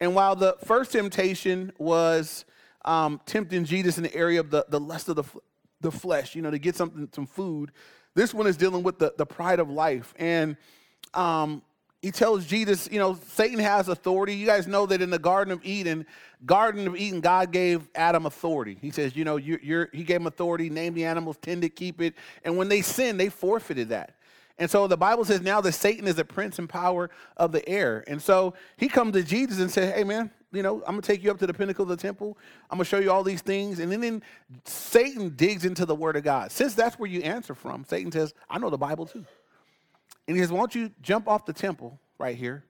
[0.00, 2.44] And while the first temptation was
[2.84, 5.24] um, tempting Jesus in the area of the, the lust of the,
[5.80, 7.72] the flesh, you know, to get something, some food.
[8.14, 10.14] This one is dealing with the, the pride of life.
[10.18, 10.56] And
[11.14, 11.62] um,
[12.00, 14.34] he tells Jesus, you know, Satan has authority.
[14.34, 16.06] You guys know that in the Garden of Eden,
[16.44, 18.76] Garden of Eden, God gave Adam authority.
[18.80, 21.70] He says, you know, you're, you're, he gave him authority, name the animals, tend to
[21.70, 22.14] keep it.
[22.44, 24.16] And when they sinned, they forfeited that.
[24.58, 27.66] And so the Bible says now that Satan is the prince and power of the
[27.68, 28.04] air.
[28.06, 31.22] And so he comes to Jesus and says, hey, man, you know, I'm gonna take
[31.22, 32.38] you up to the pinnacle of the temple.
[32.70, 33.78] I'm gonna show you all these things.
[33.78, 34.22] And then, then
[34.64, 36.52] Satan digs into the word of God.
[36.52, 39.24] Since that's where you answer from, Satan says, I know the Bible too.
[40.26, 42.64] And he says, Why don't you jump off the temple right here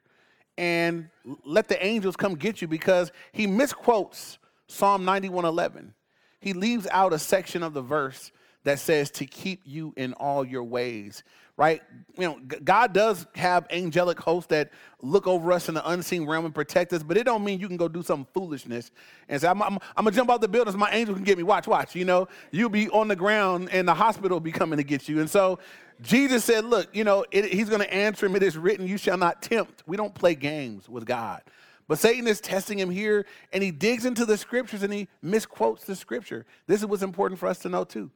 [0.56, 1.08] and
[1.44, 5.92] let the angels come get you because he misquotes Psalm 91:11.
[6.40, 8.30] He leaves out a section of the verse
[8.64, 11.22] that says to keep you in all your ways
[11.56, 11.82] right?
[12.18, 14.70] You know god does have angelic hosts that
[15.02, 17.68] look over us in the unseen realm and protect us but it don't mean you
[17.68, 18.90] can go do some foolishness
[19.28, 21.44] and say i'm, I'm, I'm gonna jump out the building my angel can get me.
[21.44, 22.28] Watch watch you know?
[22.50, 25.20] You'll be on the ground and the hospital will be coming to get you.
[25.20, 25.58] And so
[26.02, 28.36] jesus said look you know it, he's gonna answer him.
[28.36, 29.82] It is written you shall not tempt.
[29.86, 31.42] We don't play games with god
[31.86, 35.84] but Satan is testing him here, and he digs into the scriptures and he misquotes
[35.84, 36.46] the scripture.
[36.66, 38.10] This is what's important for us to know too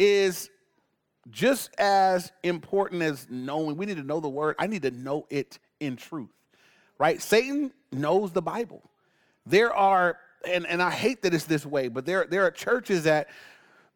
[0.00, 0.48] is
[1.30, 5.26] just as important as knowing, we need to know the word, I need to know
[5.28, 6.32] it in truth,
[6.98, 7.20] right?
[7.20, 8.82] Satan knows the Bible.
[9.44, 10.16] There are,
[10.48, 13.28] and, and I hate that it's this way, but there, there are churches that,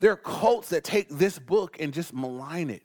[0.01, 2.83] there are cults that take this book and just malign it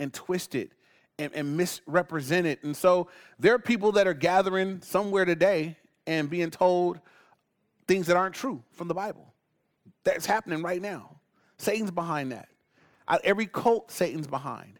[0.00, 0.72] and twist it
[1.20, 2.64] and, and misrepresent it.
[2.64, 5.76] And so there are people that are gathering somewhere today
[6.08, 6.98] and being told
[7.86, 9.32] things that aren't true from the Bible.
[10.02, 11.20] That's happening right now.
[11.58, 12.48] Satan's behind that.
[13.24, 14.78] Every cult, Satan's behind.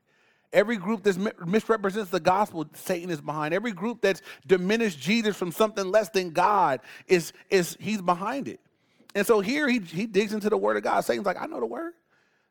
[0.52, 3.52] Every group that misrepresents the gospel, Satan is behind.
[3.52, 8.60] Every group that's diminished Jesus from something less than God is, is he's behind it.
[9.14, 11.00] And so here he, he digs into the word of God.
[11.00, 11.94] Satan's like, I know the word.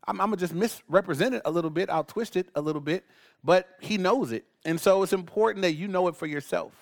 [0.08, 1.90] I'm, I'm gonna just misrepresent it a little bit.
[1.90, 3.06] I'll twist it a little bit,
[3.44, 4.46] but he knows it.
[4.66, 6.74] And so it's important that you know it for yourself.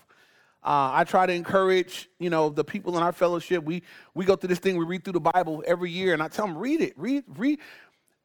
[0.64, 3.64] Uh, I try to encourage, you know, the people in our fellowship.
[3.66, 4.78] We we go through this thing.
[4.78, 7.60] We read through the Bible every year, and I tell them, read it, read, read,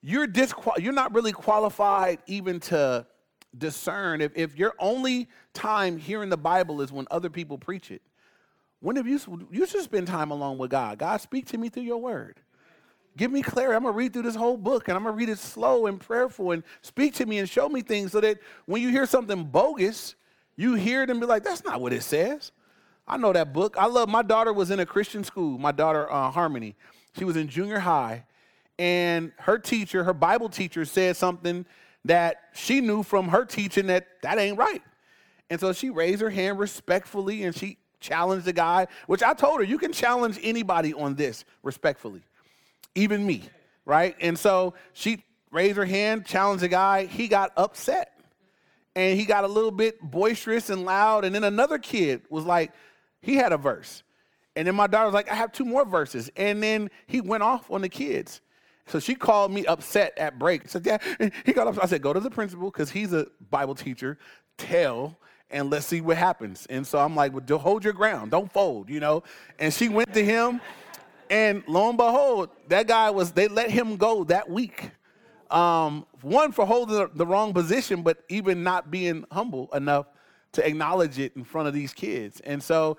[0.08, 3.06] you're disqual- you're not really qualified even to
[3.56, 8.00] discern if, if your only time hearing the Bible is when other people preach it.
[8.80, 10.98] When have you you should spend time alone with God?
[10.98, 12.40] God, speak to me through your word.
[13.18, 13.76] Give me clarity.
[13.76, 16.52] I'm gonna read through this whole book and I'm gonna read it slow and prayerful
[16.52, 20.14] and speak to me and show me things so that when you hear something bogus,
[20.56, 22.52] you hear it and be like, that's not what it says.
[23.06, 23.76] I know that book.
[23.78, 26.76] I love my daughter was in a Christian school, my daughter uh, Harmony.
[27.18, 28.24] She was in junior high
[28.78, 31.66] and her teacher, her Bible teacher, said something
[32.04, 34.82] that she knew from her teaching that that ain't right.
[35.50, 39.58] And so she raised her hand respectfully and she challenged the guy, which I told
[39.58, 42.22] her, you can challenge anybody on this respectfully,
[42.94, 43.42] even me,
[43.84, 44.14] right?
[44.20, 47.06] And so she raised her hand, challenged the guy.
[47.06, 48.12] He got upset
[48.94, 51.24] and he got a little bit boisterous and loud.
[51.24, 52.72] And then another kid was like,
[53.20, 54.02] he had a verse.
[54.54, 56.30] And then my daughter was like, I have two more verses.
[56.36, 58.40] And then he went off on the kids.
[58.88, 60.68] So she called me upset at break.
[60.68, 60.98] Said, "Yeah."
[61.44, 61.84] He got upset.
[61.84, 64.18] I said, "Go to the principal because he's a Bible teacher.
[64.56, 65.18] Tell."
[65.50, 66.66] And let's see what happens.
[66.68, 68.30] And so I'm like, well, hold your ground.
[68.30, 69.22] Don't fold, you know?
[69.58, 70.60] And she went to him,
[71.30, 74.90] and lo and behold, that guy was, they let him go that week.
[75.50, 80.06] Um, one, for holding the wrong position, but even not being humble enough
[80.52, 82.40] to acknowledge it in front of these kids.
[82.40, 82.98] And so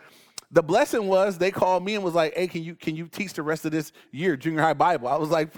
[0.52, 3.34] the blessing was they called me and was like, "Hey, can you can you teach
[3.34, 5.50] the rest of this year junior high Bible?" I was like,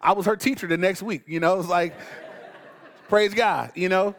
[0.00, 1.22] I was her teacher the next week.
[1.26, 1.94] You know, it was like,
[3.08, 3.70] praise God.
[3.76, 4.14] You know,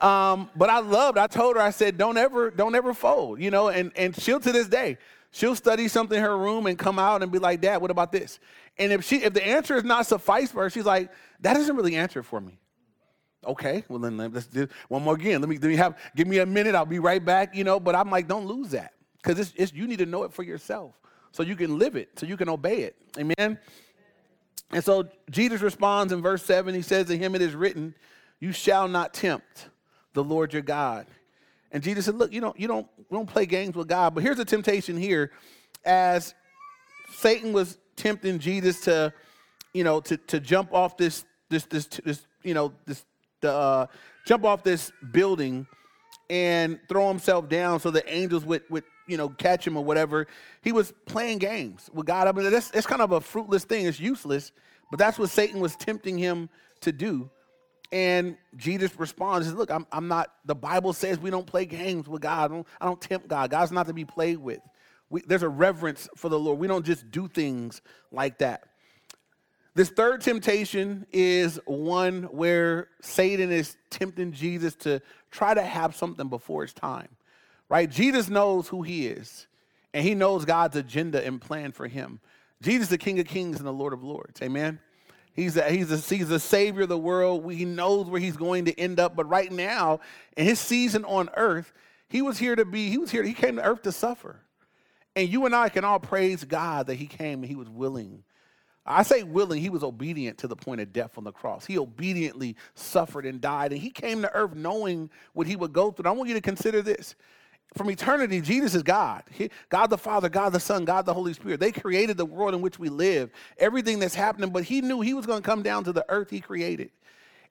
[0.00, 1.18] um, but I loved.
[1.18, 4.40] I told her, I said, "Don't ever, don't ever fold." You know, and and she'll
[4.40, 4.98] to this day,
[5.32, 8.12] she'll study something in her room and come out and be like, "Dad, what about
[8.12, 8.38] this?"
[8.78, 11.74] And if she if the answer is not suffice for her, she's like, "That doesn't
[11.74, 12.60] really answer for me."
[13.44, 15.40] Okay, well then let's do one more again.
[15.40, 16.76] Let me let me have give me a minute.
[16.76, 17.56] I'll be right back.
[17.56, 18.92] You know, but I'm like, don't lose that
[19.26, 20.94] because it's, it's, you need to know it for yourself
[21.32, 22.96] so you can live it, so you can obey it.
[23.18, 23.58] Amen.
[24.70, 26.72] And so Jesus responds in verse 7.
[26.72, 27.96] He says, To him it is written,
[28.38, 29.68] You shall not tempt
[30.12, 31.08] the Lord your God.
[31.72, 34.14] And Jesus said, Look, you don't, you don't, don't play games with God.
[34.14, 35.32] But here's a temptation here
[35.84, 36.32] as
[37.10, 39.12] Satan was tempting Jesus to,
[39.74, 43.04] you know, to, to jump off this, this, this, this, you know, this,
[43.40, 43.86] the, uh,
[44.24, 45.66] jump off this building
[46.30, 50.26] and throw himself down so the angels would, would you know, catch him or whatever.
[50.62, 52.28] He was playing games with God.
[52.28, 53.86] I mean, that's, that's kind of a fruitless thing.
[53.86, 54.52] It's useless.
[54.90, 56.48] But that's what Satan was tempting him
[56.80, 57.30] to do.
[57.92, 62.22] And Jesus responds, Look, I'm, I'm not, the Bible says we don't play games with
[62.22, 62.50] God.
[62.50, 63.50] I don't, I don't tempt God.
[63.50, 64.60] God's not to be played with.
[65.08, 66.58] We, there's a reverence for the Lord.
[66.58, 68.64] We don't just do things like that.
[69.74, 75.00] This third temptation is one where Satan is tempting Jesus to
[75.30, 77.08] try to have something before it's time
[77.68, 77.90] right?
[77.90, 79.46] Jesus knows who he is,
[79.94, 82.20] and he knows God's agenda and plan for him.
[82.62, 84.40] Jesus, the King of Kings and the Lord of Lords.
[84.42, 84.78] Amen.
[85.32, 87.52] He's a, he's a, he's the Savior of the world.
[87.52, 89.14] He knows where he's going to end up.
[89.14, 90.00] But right now,
[90.36, 91.74] in his season on earth,
[92.08, 94.40] he was here to be, he was here, he came to earth to suffer.
[95.14, 98.22] And you and I can all praise God that he came and he was willing.
[98.86, 101.66] I say willing, he was obedient to the point of death on the cross.
[101.66, 103.72] He obediently suffered and died.
[103.72, 106.04] And he came to earth knowing what he would go through.
[106.04, 107.14] And I want you to consider this
[107.76, 109.22] from eternity, Jesus is God.
[109.30, 111.60] He, God the Father, God the Son, God the Holy Spirit.
[111.60, 115.14] They created the world in which we live, everything that's happening, but He knew He
[115.14, 116.90] was going to come down to the earth He created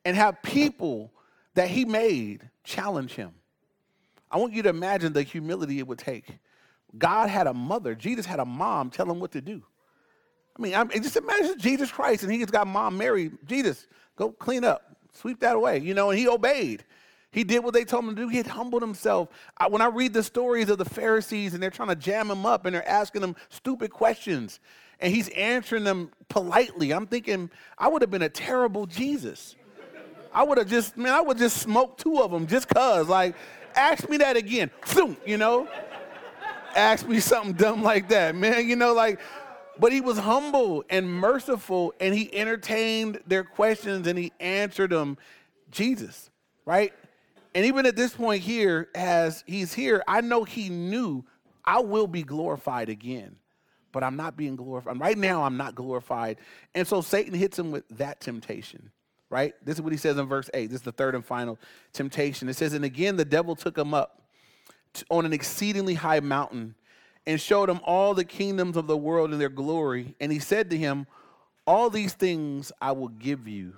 [0.04, 1.12] and have people
[1.54, 3.32] that He made challenge Him.
[4.32, 6.40] I want you to imagine the humility it would take.
[6.98, 9.64] God had a mother, Jesus had a mom tell him what to do.
[10.58, 13.32] I mean, I mean, just imagine Jesus Christ and he's got mom Mary.
[13.46, 16.86] Jesus, go clean up, sweep that away, you know, and he obeyed.
[17.36, 18.30] He did what they told him to do.
[18.30, 19.28] He had humbled himself.
[19.58, 22.46] I, when I read the stories of the Pharisees and they're trying to jam him
[22.46, 24.62] up and they're asking him stupid questions
[25.02, 29.58] and he's answering them politely, I'm thinking, I would have been a terrible Jesus.
[30.34, 33.10] I would have just, man, I would just smoke two of them just cause.
[33.10, 33.36] Like,
[33.76, 34.72] ask me that again.
[35.26, 35.68] You know?
[36.74, 38.66] ask me something dumb like that, man.
[38.66, 39.20] You know, like,
[39.78, 45.18] but he was humble and merciful and he entertained their questions and he answered them.
[45.70, 46.30] Jesus,
[46.64, 46.94] right?
[47.56, 51.24] And even at this point here, as he's here, I know he knew
[51.64, 53.38] I will be glorified again,
[53.94, 55.00] but I'm not being glorified.
[55.00, 56.38] Right now, I'm not glorified.
[56.76, 58.92] And so Satan hits him with that temptation,
[59.30, 59.54] right?
[59.64, 60.70] This is what he says in verse 8.
[60.70, 61.58] This is the third and final
[61.94, 62.50] temptation.
[62.50, 64.22] It says, And again, the devil took him up
[65.10, 66.76] on an exceedingly high mountain
[67.26, 70.14] and showed him all the kingdoms of the world and their glory.
[70.20, 71.08] And he said to him,
[71.66, 73.78] All these things I will give you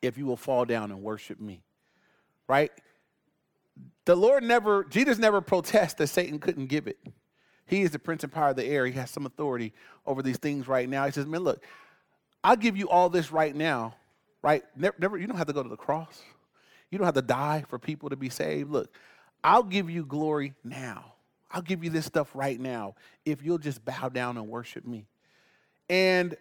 [0.00, 1.60] if you will fall down and worship me
[2.50, 2.72] right?
[4.06, 6.98] The Lord never, Jesus never protests that Satan couldn't give it.
[7.64, 8.84] He is the prince and power of the air.
[8.84, 9.72] He has some authority
[10.04, 11.06] over these things right now.
[11.06, 11.64] He says, man, look,
[12.42, 13.94] I'll give you all this right now,
[14.42, 14.64] right?
[14.76, 16.20] Never, never, you don't have to go to the cross.
[16.90, 18.70] You don't have to die for people to be saved.
[18.70, 18.92] Look,
[19.44, 21.12] I'll give you glory now.
[21.52, 25.06] I'll give you this stuff right now if you'll just bow down and worship me.
[25.88, 26.36] And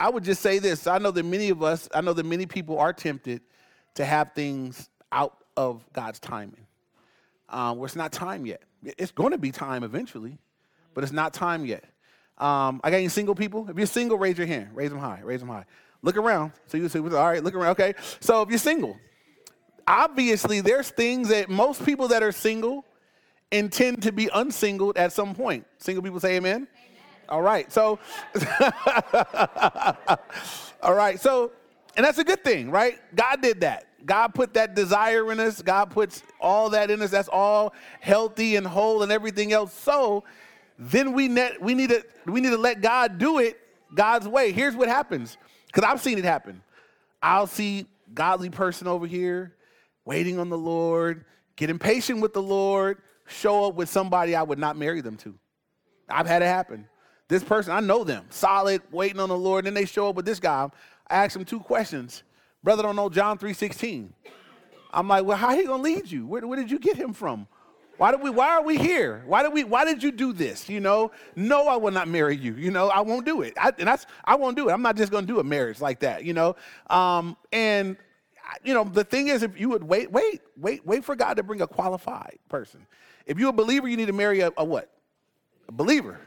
[0.00, 2.46] I would just say this I know that many of us, I know that many
[2.46, 3.42] people are tempted
[3.94, 6.66] to have things out of God's timing.
[7.48, 8.62] Um, where it's not time yet.
[8.82, 10.38] It's going to be time eventually,
[10.94, 11.84] but it's not time yet.
[12.38, 13.68] Um, I got any single people?
[13.68, 14.70] If you're single, raise your hand.
[14.74, 15.20] Raise them high.
[15.22, 15.64] Raise them high.
[16.02, 16.52] Look around.
[16.66, 17.72] So you say, all right, look around.
[17.72, 17.94] Okay.
[18.20, 18.96] So if you're single,
[19.86, 22.84] obviously there's things that most people that are single
[23.52, 25.66] intend to be unsingled at some point.
[25.78, 26.54] Single people say amen.
[26.56, 26.68] amen.
[27.28, 27.70] All right.
[27.70, 27.98] So,
[30.82, 31.20] all right.
[31.20, 31.52] So,
[31.96, 32.98] and that's a good thing, right?
[33.14, 33.86] God did that.
[34.04, 35.62] God put that desire in us.
[35.62, 37.10] God puts all that in us.
[37.10, 39.72] That's all healthy and whole and everything else.
[39.72, 40.24] So
[40.78, 43.58] then we, net, we, need to, we need to let God do it
[43.94, 44.52] God's way.
[44.52, 45.36] Here's what happens
[45.66, 46.62] because I've seen it happen.
[47.22, 49.54] I'll see godly person over here
[50.04, 51.24] waiting on the Lord,
[51.56, 55.34] get impatient with the Lord, show up with somebody I would not marry them to.
[56.08, 56.88] I've had it happen.
[57.28, 60.16] This person, I know them, solid, waiting on the Lord, and then they show up
[60.16, 60.68] with this guy.
[61.08, 62.24] I ask him two questions.
[62.62, 64.10] Brother don't know John 3.16.
[64.92, 66.26] I'm like, well, how he gonna lead you?
[66.26, 67.46] Where, where did you get him from?
[67.96, 68.30] Why did we?
[68.30, 69.22] Why are we here?
[69.26, 69.64] Why did we?
[69.64, 70.68] Why did you do this?
[70.68, 72.54] You know, no, I will not marry you.
[72.54, 73.54] You know, I won't do it.
[73.56, 74.72] I, and that's I won't do it.
[74.72, 76.24] I'm not just to do a marriage like that.
[76.24, 76.56] You know,
[76.90, 77.96] um, and
[78.64, 81.42] you know the thing is, if you would wait, wait, wait, wait for God to
[81.42, 82.86] bring a qualified person.
[83.26, 84.90] If you're a believer, you need to marry a, a what?
[85.68, 86.18] A believer.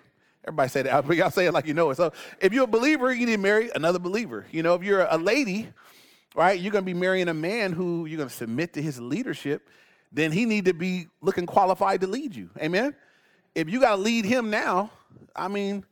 [0.46, 1.98] Everybody say that, y'all say it like you know it.
[1.98, 4.46] So if you're a believer, you need to marry another believer.
[4.52, 5.70] You know, if you're a lady
[6.36, 6.60] right?
[6.60, 9.68] You're going to be marrying a man who you're going to submit to his leadership,
[10.12, 12.50] then he need to be looking qualified to lead you.
[12.58, 12.96] Amen.
[13.56, 14.92] If you got to lead him now,
[15.36, 15.86] I mean,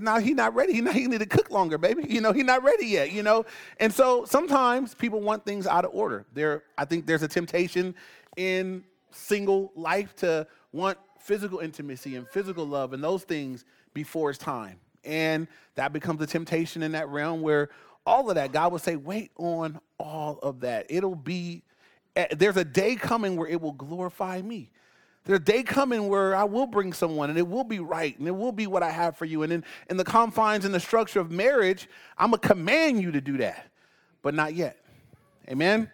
[0.00, 0.72] now he's not ready.
[0.72, 2.06] He, not, he need to cook longer, baby.
[2.08, 3.12] You know, he's not ready yet.
[3.12, 3.44] You know,
[3.78, 6.24] and so sometimes people want things out of order.
[6.32, 7.94] There, I think there's a temptation
[8.36, 13.64] in single life to want physical intimacy and physical love and those things
[13.94, 17.70] before it's time, and that becomes a temptation in that realm where
[18.06, 20.86] all of that, God will say, wait on all of that.
[20.88, 21.62] It'll be,
[22.14, 24.70] eh, there's a day coming where it will glorify me.
[25.24, 28.28] There's a day coming where I will bring someone and it will be right and
[28.28, 29.42] it will be what I have for you.
[29.42, 33.10] And in, in the confines and the structure of marriage, I'm going to command you
[33.10, 33.66] to do that,
[34.22, 34.78] but not yet.
[35.48, 35.90] Amen?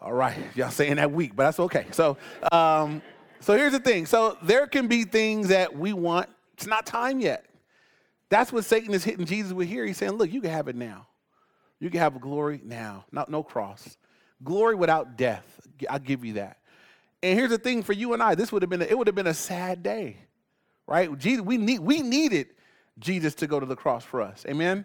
[0.00, 0.38] All right.
[0.54, 1.86] Y'all saying that weak, but that's okay.
[1.90, 2.16] So,
[2.50, 3.02] um,
[3.40, 4.06] so here's the thing.
[4.06, 6.30] So there can be things that we want.
[6.54, 7.44] It's not time yet.
[8.34, 9.86] That's what Satan is hitting Jesus with here.
[9.86, 11.06] He's saying, look, you can have it now.
[11.78, 13.96] You can have glory now, not no cross.
[14.42, 15.44] Glory without death.
[15.88, 16.58] I'll give you that.
[17.22, 19.06] And here's the thing for you and I, this would have been a, it would
[19.06, 20.16] have been a sad day.
[20.88, 21.16] Right?
[21.16, 22.48] Jesus, we need we needed
[22.98, 24.44] Jesus to go to the cross for us.
[24.48, 24.84] Amen.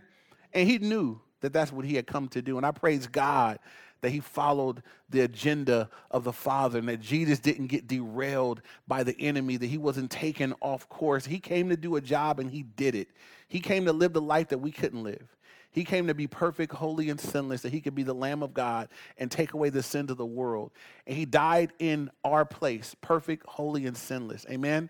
[0.53, 2.57] And he knew that that's what he had come to do.
[2.57, 3.57] And I praise God
[4.01, 9.01] that he followed the agenda of the Father and that Jesus didn't get derailed by
[9.03, 11.25] the enemy, that he wasn't taken off course.
[11.25, 13.09] He came to do a job and he did it.
[13.49, 15.35] He came to live the life that we couldn't live.
[15.71, 18.53] He came to be perfect, holy, and sinless, that he could be the Lamb of
[18.53, 20.71] God and take away the sins of the world.
[21.05, 24.45] And he died in our place, perfect, holy, and sinless.
[24.49, 24.89] Amen.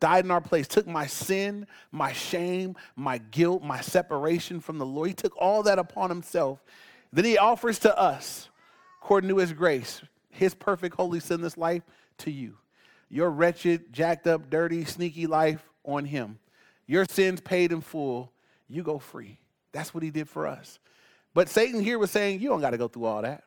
[0.00, 4.86] Died in our place, took my sin, my shame, my guilt, my separation from the
[4.86, 5.08] Lord.
[5.08, 6.62] He took all that upon himself.
[7.12, 8.48] Then he offers to us,
[9.02, 11.82] according to his grace, his perfect, holy, sinless life
[12.18, 12.58] to you.
[13.08, 16.38] Your wretched, jacked up, dirty, sneaky life on him.
[16.88, 18.32] Your sins paid in full.
[18.66, 19.38] You go free.
[19.70, 20.80] That's what he did for us.
[21.34, 23.44] But Satan here was saying, You don't got to go through all that,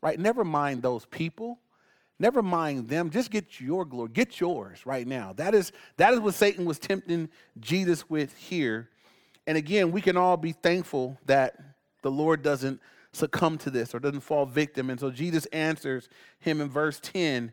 [0.00, 0.18] right?
[0.18, 1.58] Never mind those people.
[2.20, 3.10] Never mind them.
[3.10, 4.10] Just get your glory.
[4.12, 5.32] Get yours right now.
[5.34, 7.28] That is, that is what Satan was tempting
[7.60, 8.88] Jesus with here.
[9.46, 11.56] And again, we can all be thankful that
[12.02, 12.80] the Lord doesn't
[13.12, 14.90] succumb to this or doesn't fall victim.
[14.90, 16.08] And so Jesus answers
[16.40, 17.52] him in verse 10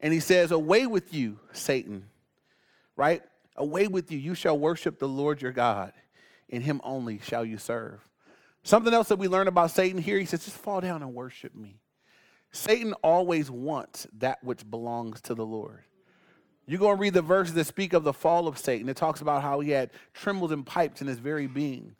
[0.00, 2.06] and he says, Away with you, Satan,
[2.96, 3.22] right?
[3.56, 4.18] Away with you.
[4.18, 5.92] You shall worship the Lord your God
[6.48, 8.00] in him only shall you serve.
[8.62, 11.54] Something else that we learn about Satan here, he says, just fall down and worship
[11.54, 11.80] me.
[12.50, 15.82] Satan always wants that which belongs to the Lord.
[16.66, 18.88] You go and read the verses that speak of the fall of Satan.
[18.88, 21.94] It talks about how he had timbrels and pipes in his very being.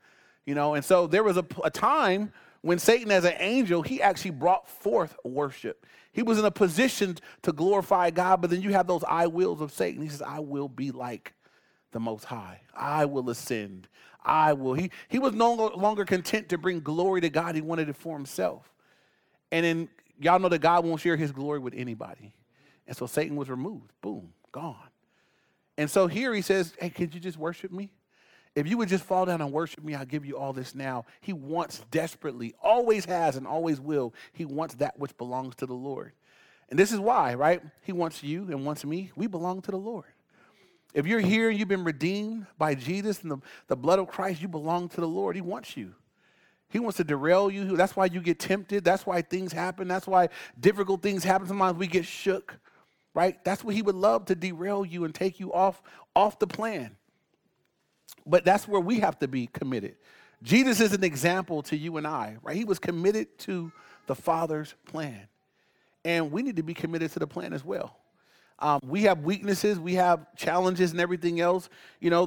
[0.46, 2.32] You know, and so there was a, a time
[2.62, 5.84] when Satan, as an angel, he actually brought forth worship.
[6.12, 9.60] He was in a position to glorify God, but then you have those I wills
[9.60, 10.00] of Satan.
[10.00, 11.33] He says, I will be like
[11.94, 12.60] the Most High.
[12.76, 13.88] I will ascend.
[14.22, 14.74] I will.
[14.74, 17.54] He, he was no longer content to bring glory to God.
[17.54, 18.70] He wanted it for himself.
[19.50, 19.88] And then
[20.20, 22.34] y'all know that God won't share his glory with anybody.
[22.86, 23.92] And so Satan was removed.
[24.02, 24.76] Boom, gone.
[25.78, 27.90] And so here he says, Hey, could you just worship me?
[28.54, 31.06] If you would just fall down and worship me, I'll give you all this now.
[31.20, 34.14] He wants desperately, always has and always will.
[34.32, 36.12] He wants that which belongs to the Lord.
[36.70, 37.62] And this is why, right?
[37.82, 39.10] He wants you and wants me.
[39.16, 40.13] We belong to the Lord.
[40.94, 44.40] If you're here, and you've been redeemed by Jesus and the, the blood of Christ,
[44.40, 45.34] you belong to the Lord.
[45.34, 45.92] He wants you.
[46.68, 47.76] He wants to derail you.
[47.76, 48.84] That's why you get tempted.
[48.84, 49.88] That's why things happen.
[49.88, 50.28] That's why
[50.58, 51.48] difficult things happen.
[51.48, 52.56] Sometimes we get shook,
[53.12, 53.42] right?
[53.44, 55.82] That's what he would love to derail you and take you off,
[56.14, 56.96] off the plan.
[58.26, 59.96] But that's where we have to be committed.
[60.42, 62.56] Jesus is an example to you and I, right?
[62.56, 63.72] He was committed to
[64.06, 65.28] the Father's plan.
[66.04, 67.96] And we need to be committed to the plan as well.
[68.58, 71.68] Um, we have weaknesses, we have challenges, and everything else.
[72.00, 72.26] You know,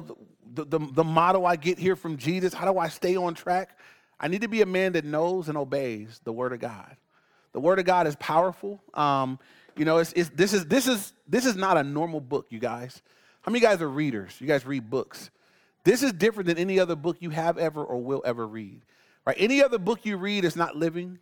[0.54, 3.78] the, the, the motto I get here from Jesus how do I stay on track?
[4.20, 6.96] I need to be a man that knows and obeys the Word of God.
[7.52, 8.80] The Word of God is powerful.
[8.94, 9.38] Um,
[9.76, 12.58] you know, it's, it's, this, is, this, is, this is not a normal book, you
[12.58, 13.00] guys.
[13.42, 14.36] How many of you guys are readers?
[14.40, 15.30] You guys read books.
[15.84, 18.82] This is different than any other book you have ever or will ever read.
[19.24, 19.36] Right?
[19.38, 21.18] Any other book you read is not living.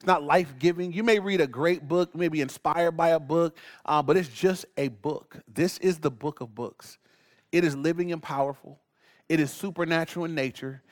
[0.00, 0.94] It's not life giving.
[0.94, 4.16] You may read a great book, you may be inspired by a book, uh, but
[4.16, 5.36] it's just a book.
[5.46, 6.96] This is the book of books.
[7.52, 8.80] It is living and powerful,
[9.28, 10.82] it is supernatural in nature,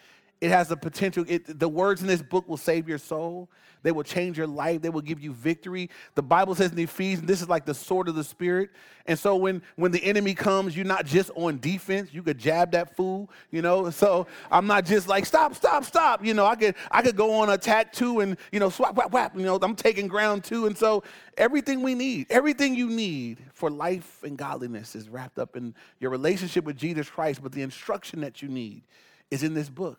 [0.40, 3.48] it has the potential, it, the words in this book will save your soul.
[3.82, 4.82] They will change your life.
[4.82, 5.90] They will give you victory.
[6.14, 8.70] The Bible says in Ephesians, this is like the sword of the Spirit.
[9.06, 12.10] And so when, when the enemy comes, you're not just on defense.
[12.12, 13.90] You could jab that fool, you know.
[13.90, 16.24] So I'm not just like, stop, stop, stop.
[16.24, 19.12] You know, I could I could go on attack too and, you know, swap, whap,
[19.12, 19.36] whap.
[19.36, 20.66] You know, I'm taking ground too.
[20.66, 21.04] And so
[21.36, 26.10] everything we need, everything you need for life and godliness is wrapped up in your
[26.10, 27.42] relationship with Jesus Christ.
[27.42, 28.82] But the instruction that you need
[29.30, 29.98] is in this book.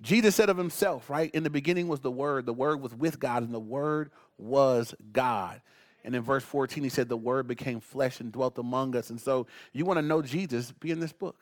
[0.00, 1.30] Jesus said of himself, right?
[1.32, 2.46] In the beginning was the Word.
[2.46, 5.60] The Word was with God, and the Word was God.
[6.04, 9.10] And in verse 14, he said, The Word became flesh and dwelt among us.
[9.10, 11.36] And so you want to know Jesus, be in this book.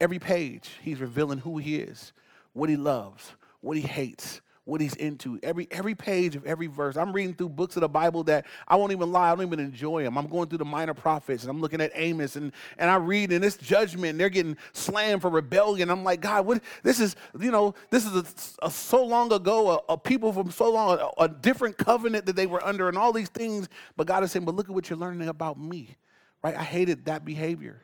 [0.00, 2.12] Every page, he's revealing who he is,
[2.54, 5.40] what he loves, what he hates, what he's into.
[5.42, 6.96] Every every page of every verse.
[6.96, 9.60] I'm reading through books of the Bible that I won't even lie, I don't even
[9.60, 10.18] enjoy them.
[10.18, 13.32] I'm going through the minor prophets and I'm looking at Amos and, and I read
[13.32, 15.90] in this judgment and they're getting slammed for rebellion.
[15.90, 19.82] I'm like, God, what this is, you know, this is a, a so long ago,
[19.88, 22.98] a, a, people from so long, a, a different covenant that they were under and
[22.98, 23.68] all these things.
[23.96, 25.96] But God is saying, but look at what you're learning about me.
[26.44, 26.54] Right?
[26.54, 27.82] I hated that behavior.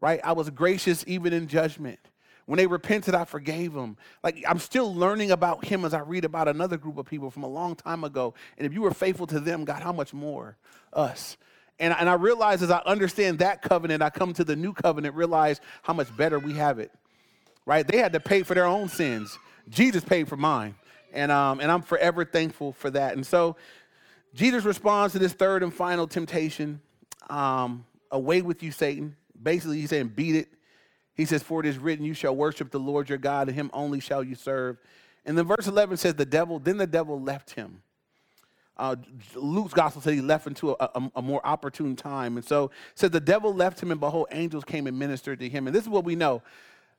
[0.00, 0.20] Right?
[0.24, 2.00] I was gracious even in judgment.
[2.48, 3.98] When they repented, I forgave them.
[4.24, 7.42] Like I'm still learning about him as I read about another group of people from
[7.42, 8.32] a long time ago.
[8.56, 10.56] And if you were faithful to them, God, how much more
[10.94, 11.36] us?
[11.78, 15.14] And, and I realize as I understand that covenant, I come to the new covenant,
[15.14, 16.90] realize how much better we have it.
[17.66, 17.86] Right?
[17.86, 19.38] They had to pay for their own sins.
[19.68, 20.74] Jesus paid for mine.
[21.12, 23.12] And, um, and I'm forever thankful for that.
[23.12, 23.56] And so
[24.32, 26.80] Jesus responds to this third and final temptation
[27.28, 29.16] um, away with you, Satan.
[29.42, 30.48] Basically, he's saying, beat it.
[31.18, 33.70] He says, For it is written, You shall worship the Lord your God, and him
[33.74, 34.78] only shall you serve.
[35.26, 37.82] And then verse 11 says, The devil, then the devil left him.
[38.78, 38.94] Uh,
[39.34, 42.36] Luke's gospel said he left into a, a, a, more opportune time.
[42.36, 45.66] And so said the devil left him, and behold, angels came and ministered to him.
[45.66, 46.42] And this is what we know.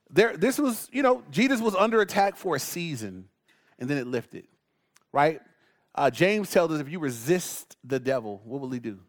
[0.10, 3.30] there, this was, you know, Jesus was under attack for a season
[3.80, 4.46] and then it lifted,
[5.14, 5.42] right?
[5.96, 9.00] Uh, James tells us if you resist the devil, what will he do?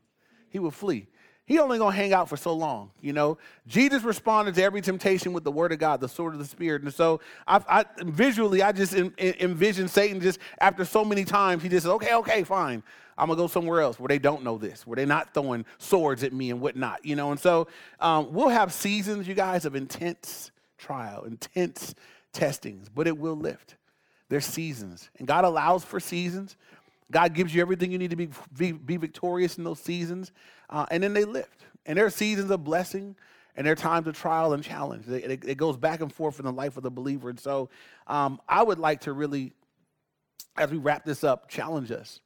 [0.49, 1.09] He will flee.
[1.51, 3.37] He only gonna hang out for so long, you know.
[3.67, 6.83] Jesus responded to every temptation with the word of God, the sword of the spirit,
[6.83, 11.69] and so I, I visually, I just envision Satan just after so many times, he
[11.69, 12.85] just says, "Okay, okay, fine,
[13.19, 16.23] I'm gonna go somewhere else where they don't know this, where they're not throwing swords
[16.23, 17.67] at me and whatnot, you know." And so
[17.99, 21.97] um, we'll have seasons, you guys, of intense trial, intense
[22.33, 23.75] testings, but it will lift.
[24.29, 26.57] There's seasons, and God allows for seasons.
[27.11, 30.31] God gives you everything you need to be, be, be victorious in those seasons,
[30.71, 31.65] uh, and then they lift.
[31.85, 33.17] And there are seasons of blessing,
[33.57, 35.09] and there are times of trial and challenge.
[35.09, 37.29] It, it goes back and forth in the life of the believer.
[37.29, 37.69] And so
[38.07, 39.53] um, I would like to really,
[40.57, 42.21] as we wrap this up, challenge us,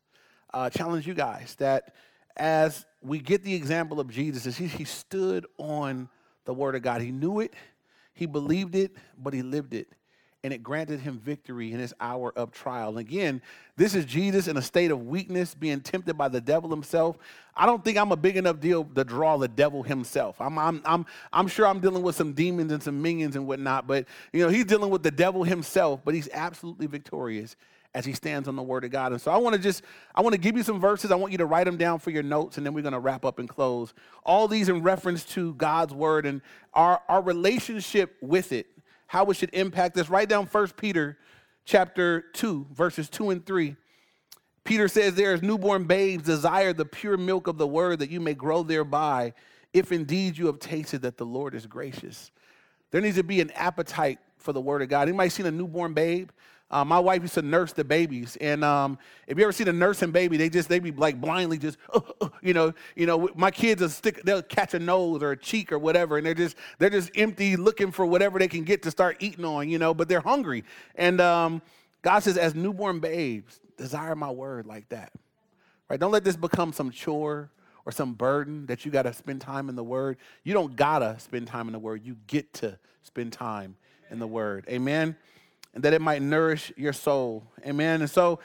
[0.53, 1.95] uh, challenge you guys that
[2.37, 6.09] as we get the example of Jesus, he, he stood on
[6.45, 7.01] the word of God.
[7.01, 7.55] He knew it,
[8.13, 9.89] he believed it, but he lived it
[10.45, 12.91] and it granted him victory in his hour of trial.
[12.91, 13.41] And again,
[13.77, 17.17] this is Jesus in a state of weakness, being tempted by the devil himself.
[17.57, 20.39] I don't think I'm a big enough deal to draw the devil himself.
[20.41, 23.87] I'm, I'm, I'm, I'm sure I'm dealing with some demons and some minions and whatnot,
[23.87, 27.57] but you know, he's dealing with the devil himself, but he's absolutely victorious
[27.95, 29.13] as he stands on the word of God.
[29.13, 29.83] And so I want to just,
[30.15, 31.11] I want to give you some verses.
[31.11, 32.99] I want you to write them down for your notes, and then we're going to
[32.99, 33.95] wrap up and close.
[34.25, 36.43] All these in reference to God's word and
[36.75, 38.67] our, our relationship with it
[39.15, 40.11] how it should impact us.
[40.11, 41.17] Write down 1 Peter
[41.65, 43.77] chapter 2, verses 2 and 3.
[44.65, 48.19] Peter says, There is newborn babes, desire the pure milk of the word that you
[48.19, 49.33] may grow thereby,
[49.73, 52.33] if indeed you have tasted that the Lord is gracious.
[52.91, 55.07] There needs to be an appetite for the word of God.
[55.07, 56.31] Anybody seen a newborn babe?
[56.75, 58.99] Uh, my wife used to nurse the babies, and um,
[59.29, 62.01] if you ever seen a nursing baby, they just they be like blindly just, uh,
[62.21, 63.31] uh, you know, you know.
[63.37, 66.35] My kids will stick, they'll catch a nose or a cheek or whatever, and they're
[66.35, 69.79] just they're just empty, looking for whatever they can get to start eating on, you
[69.79, 69.95] know.
[69.95, 70.65] But they're hungry,
[70.97, 71.63] and um,
[72.03, 75.13] God says, as newborn babes, desire my word like that,
[75.89, 76.01] right?
[76.01, 77.53] Don't let this become some chore
[77.87, 80.17] or some burden that you got to spend time in the word.
[80.43, 82.05] You don't gotta spend time in the word.
[82.05, 83.77] You get to spend time
[84.11, 84.65] in the word.
[84.69, 85.15] Amen
[85.75, 87.45] and that it might nourish your soul.
[87.67, 88.01] Amen.
[88.01, 88.39] And so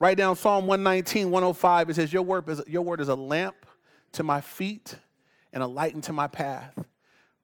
[0.00, 1.90] write down Psalm 119, 105.
[1.90, 3.54] It says, Your word is, your word is a lamp
[4.12, 4.96] to my feet
[5.52, 6.72] and a light into my path.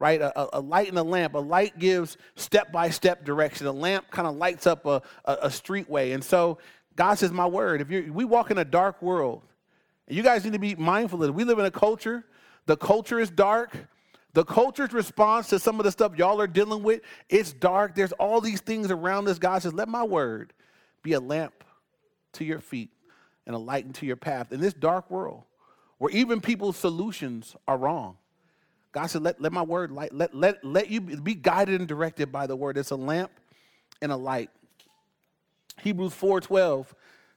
[0.00, 0.20] Right?
[0.20, 1.34] A, a light and a lamp.
[1.34, 3.66] A light gives step by step direction.
[3.66, 6.14] A lamp kind of lights up a, a, a streetway.
[6.14, 6.58] And so
[6.94, 9.42] God says, My word, if you we walk in a dark world,
[10.06, 11.34] you guys need to be mindful of it.
[11.34, 12.24] We live in a culture,
[12.66, 13.76] the culture is dark.
[14.34, 17.94] The culture's response to some of the stuff y'all are dealing with, it's dark.
[17.94, 19.38] There's all these things around us.
[19.38, 20.52] God says, let my word
[21.02, 21.64] be a lamp
[22.34, 22.90] to your feet
[23.46, 24.52] and a light into your path.
[24.52, 25.44] In this dark world,
[25.96, 28.16] where even people's solutions are wrong,
[28.92, 32.30] God said, let, let my word light, let, let, let you be guided and directed
[32.30, 32.76] by the word.
[32.76, 33.32] It's a lamp
[34.00, 34.50] and a light.
[35.80, 36.86] Hebrews 4:12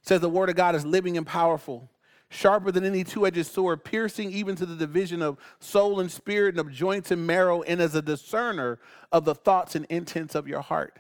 [0.02, 1.90] says the word of God is living and powerful
[2.32, 6.58] sharper than any two edged sword, piercing even to the division of soul and spirit
[6.58, 8.80] and of joints and marrow, and as a discerner
[9.12, 10.98] of the thoughts and intents of your heart.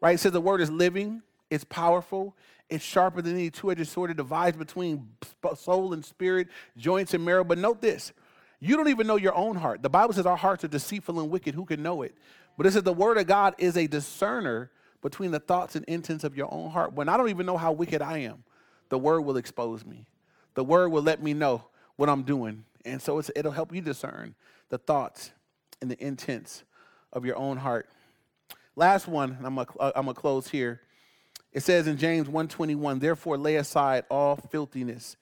[0.00, 0.14] Right?
[0.14, 2.36] It says the word is living, it's powerful,
[2.70, 4.12] it's sharper than any two edged sword.
[4.12, 5.08] It divides between
[5.56, 7.44] soul and spirit, joints and marrow.
[7.44, 8.12] But note this
[8.60, 9.82] you don't even know your own heart.
[9.82, 11.54] The Bible says our hearts are deceitful and wicked.
[11.54, 12.14] Who can know it?
[12.56, 14.70] But it says the word of God is a discerner
[15.02, 16.94] between the thoughts and intents of your own heart.
[16.94, 18.44] When I don't even know how wicked I am,
[18.88, 20.06] the word will expose me.
[20.54, 21.64] The word will let me know
[21.96, 22.64] what I'm doing.
[22.84, 24.34] And so it'll help you discern
[24.68, 25.32] the thoughts
[25.80, 26.64] and the intents
[27.12, 27.88] of your own heart.
[28.76, 29.66] Last one, and I'm going
[30.06, 30.80] to close here.
[31.52, 35.16] It says in James 1:21, "Therefore lay aside all filthiness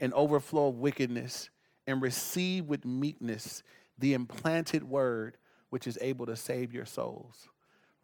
[0.00, 1.48] and overflow of wickedness,
[1.86, 3.62] and receive with meekness
[3.96, 5.38] the implanted word
[5.70, 7.48] which is able to save your souls."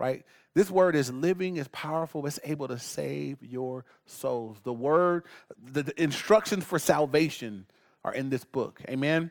[0.03, 0.25] Right?
[0.53, 4.59] This word is living, is powerful, it's able to save your souls.
[4.65, 5.25] The word,
[5.73, 7.67] the, the instructions for salvation
[8.05, 8.83] are in this book.
[8.89, 9.31] Amen.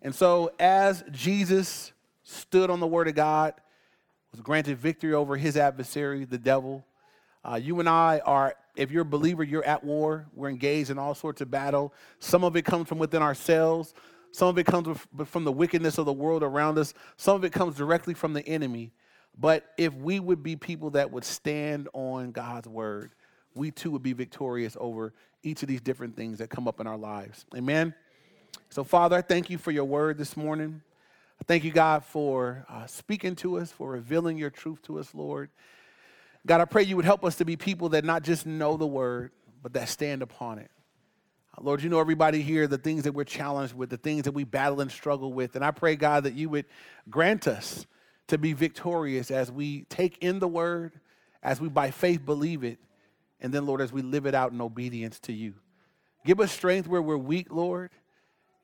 [0.00, 3.54] And so, as Jesus stood on the word of God,
[4.30, 6.84] was granted victory over his adversary, the devil.
[7.44, 10.28] Uh, you and I are, if you're a believer, you're at war.
[10.36, 11.92] We're engaged in all sorts of battle.
[12.20, 13.92] Some of it comes from within ourselves.
[14.30, 16.94] Some of it comes from the wickedness of the world around us.
[17.16, 18.92] Some of it comes directly from the enemy.
[19.38, 23.12] But if we would be people that would stand on God's word,
[23.54, 25.12] we too would be victorious over
[25.42, 27.46] each of these different things that come up in our lives.
[27.56, 27.94] Amen.
[28.68, 30.82] So, Father, I thank you for your word this morning.
[31.40, 35.14] I thank you, God, for uh, speaking to us, for revealing your truth to us,
[35.14, 35.48] Lord.
[36.46, 38.86] God, I pray you would help us to be people that not just know the
[38.86, 40.70] word, but that stand upon it.
[41.56, 44.32] Uh, Lord, you know everybody here, the things that we're challenged with, the things that
[44.32, 45.56] we battle and struggle with.
[45.56, 46.66] And I pray, God, that you would
[47.08, 47.86] grant us
[48.30, 50.92] to be victorious as we take in the word,
[51.42, 52.78] as we by faith believe it,
[53.40, 55.54] and then, Lord, as we live it out in obedience to you.
[56.24, 57.90] Give us strength where we're weak, Lord.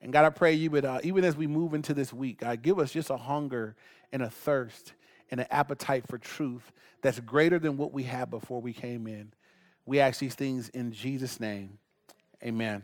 [0.01, 2.61] And God, I pray you would, uh, even as we move into this week, God,
[2.61, 3.75] give us just a hunger
[4.11, 4.93] and a thirst
[5.31, 9.33] and an appetite for truth that's greater than what we had before we came in.
[9.85, 11.79] We ask these things in Jesus' name.
[12.43, 12.83] Amen.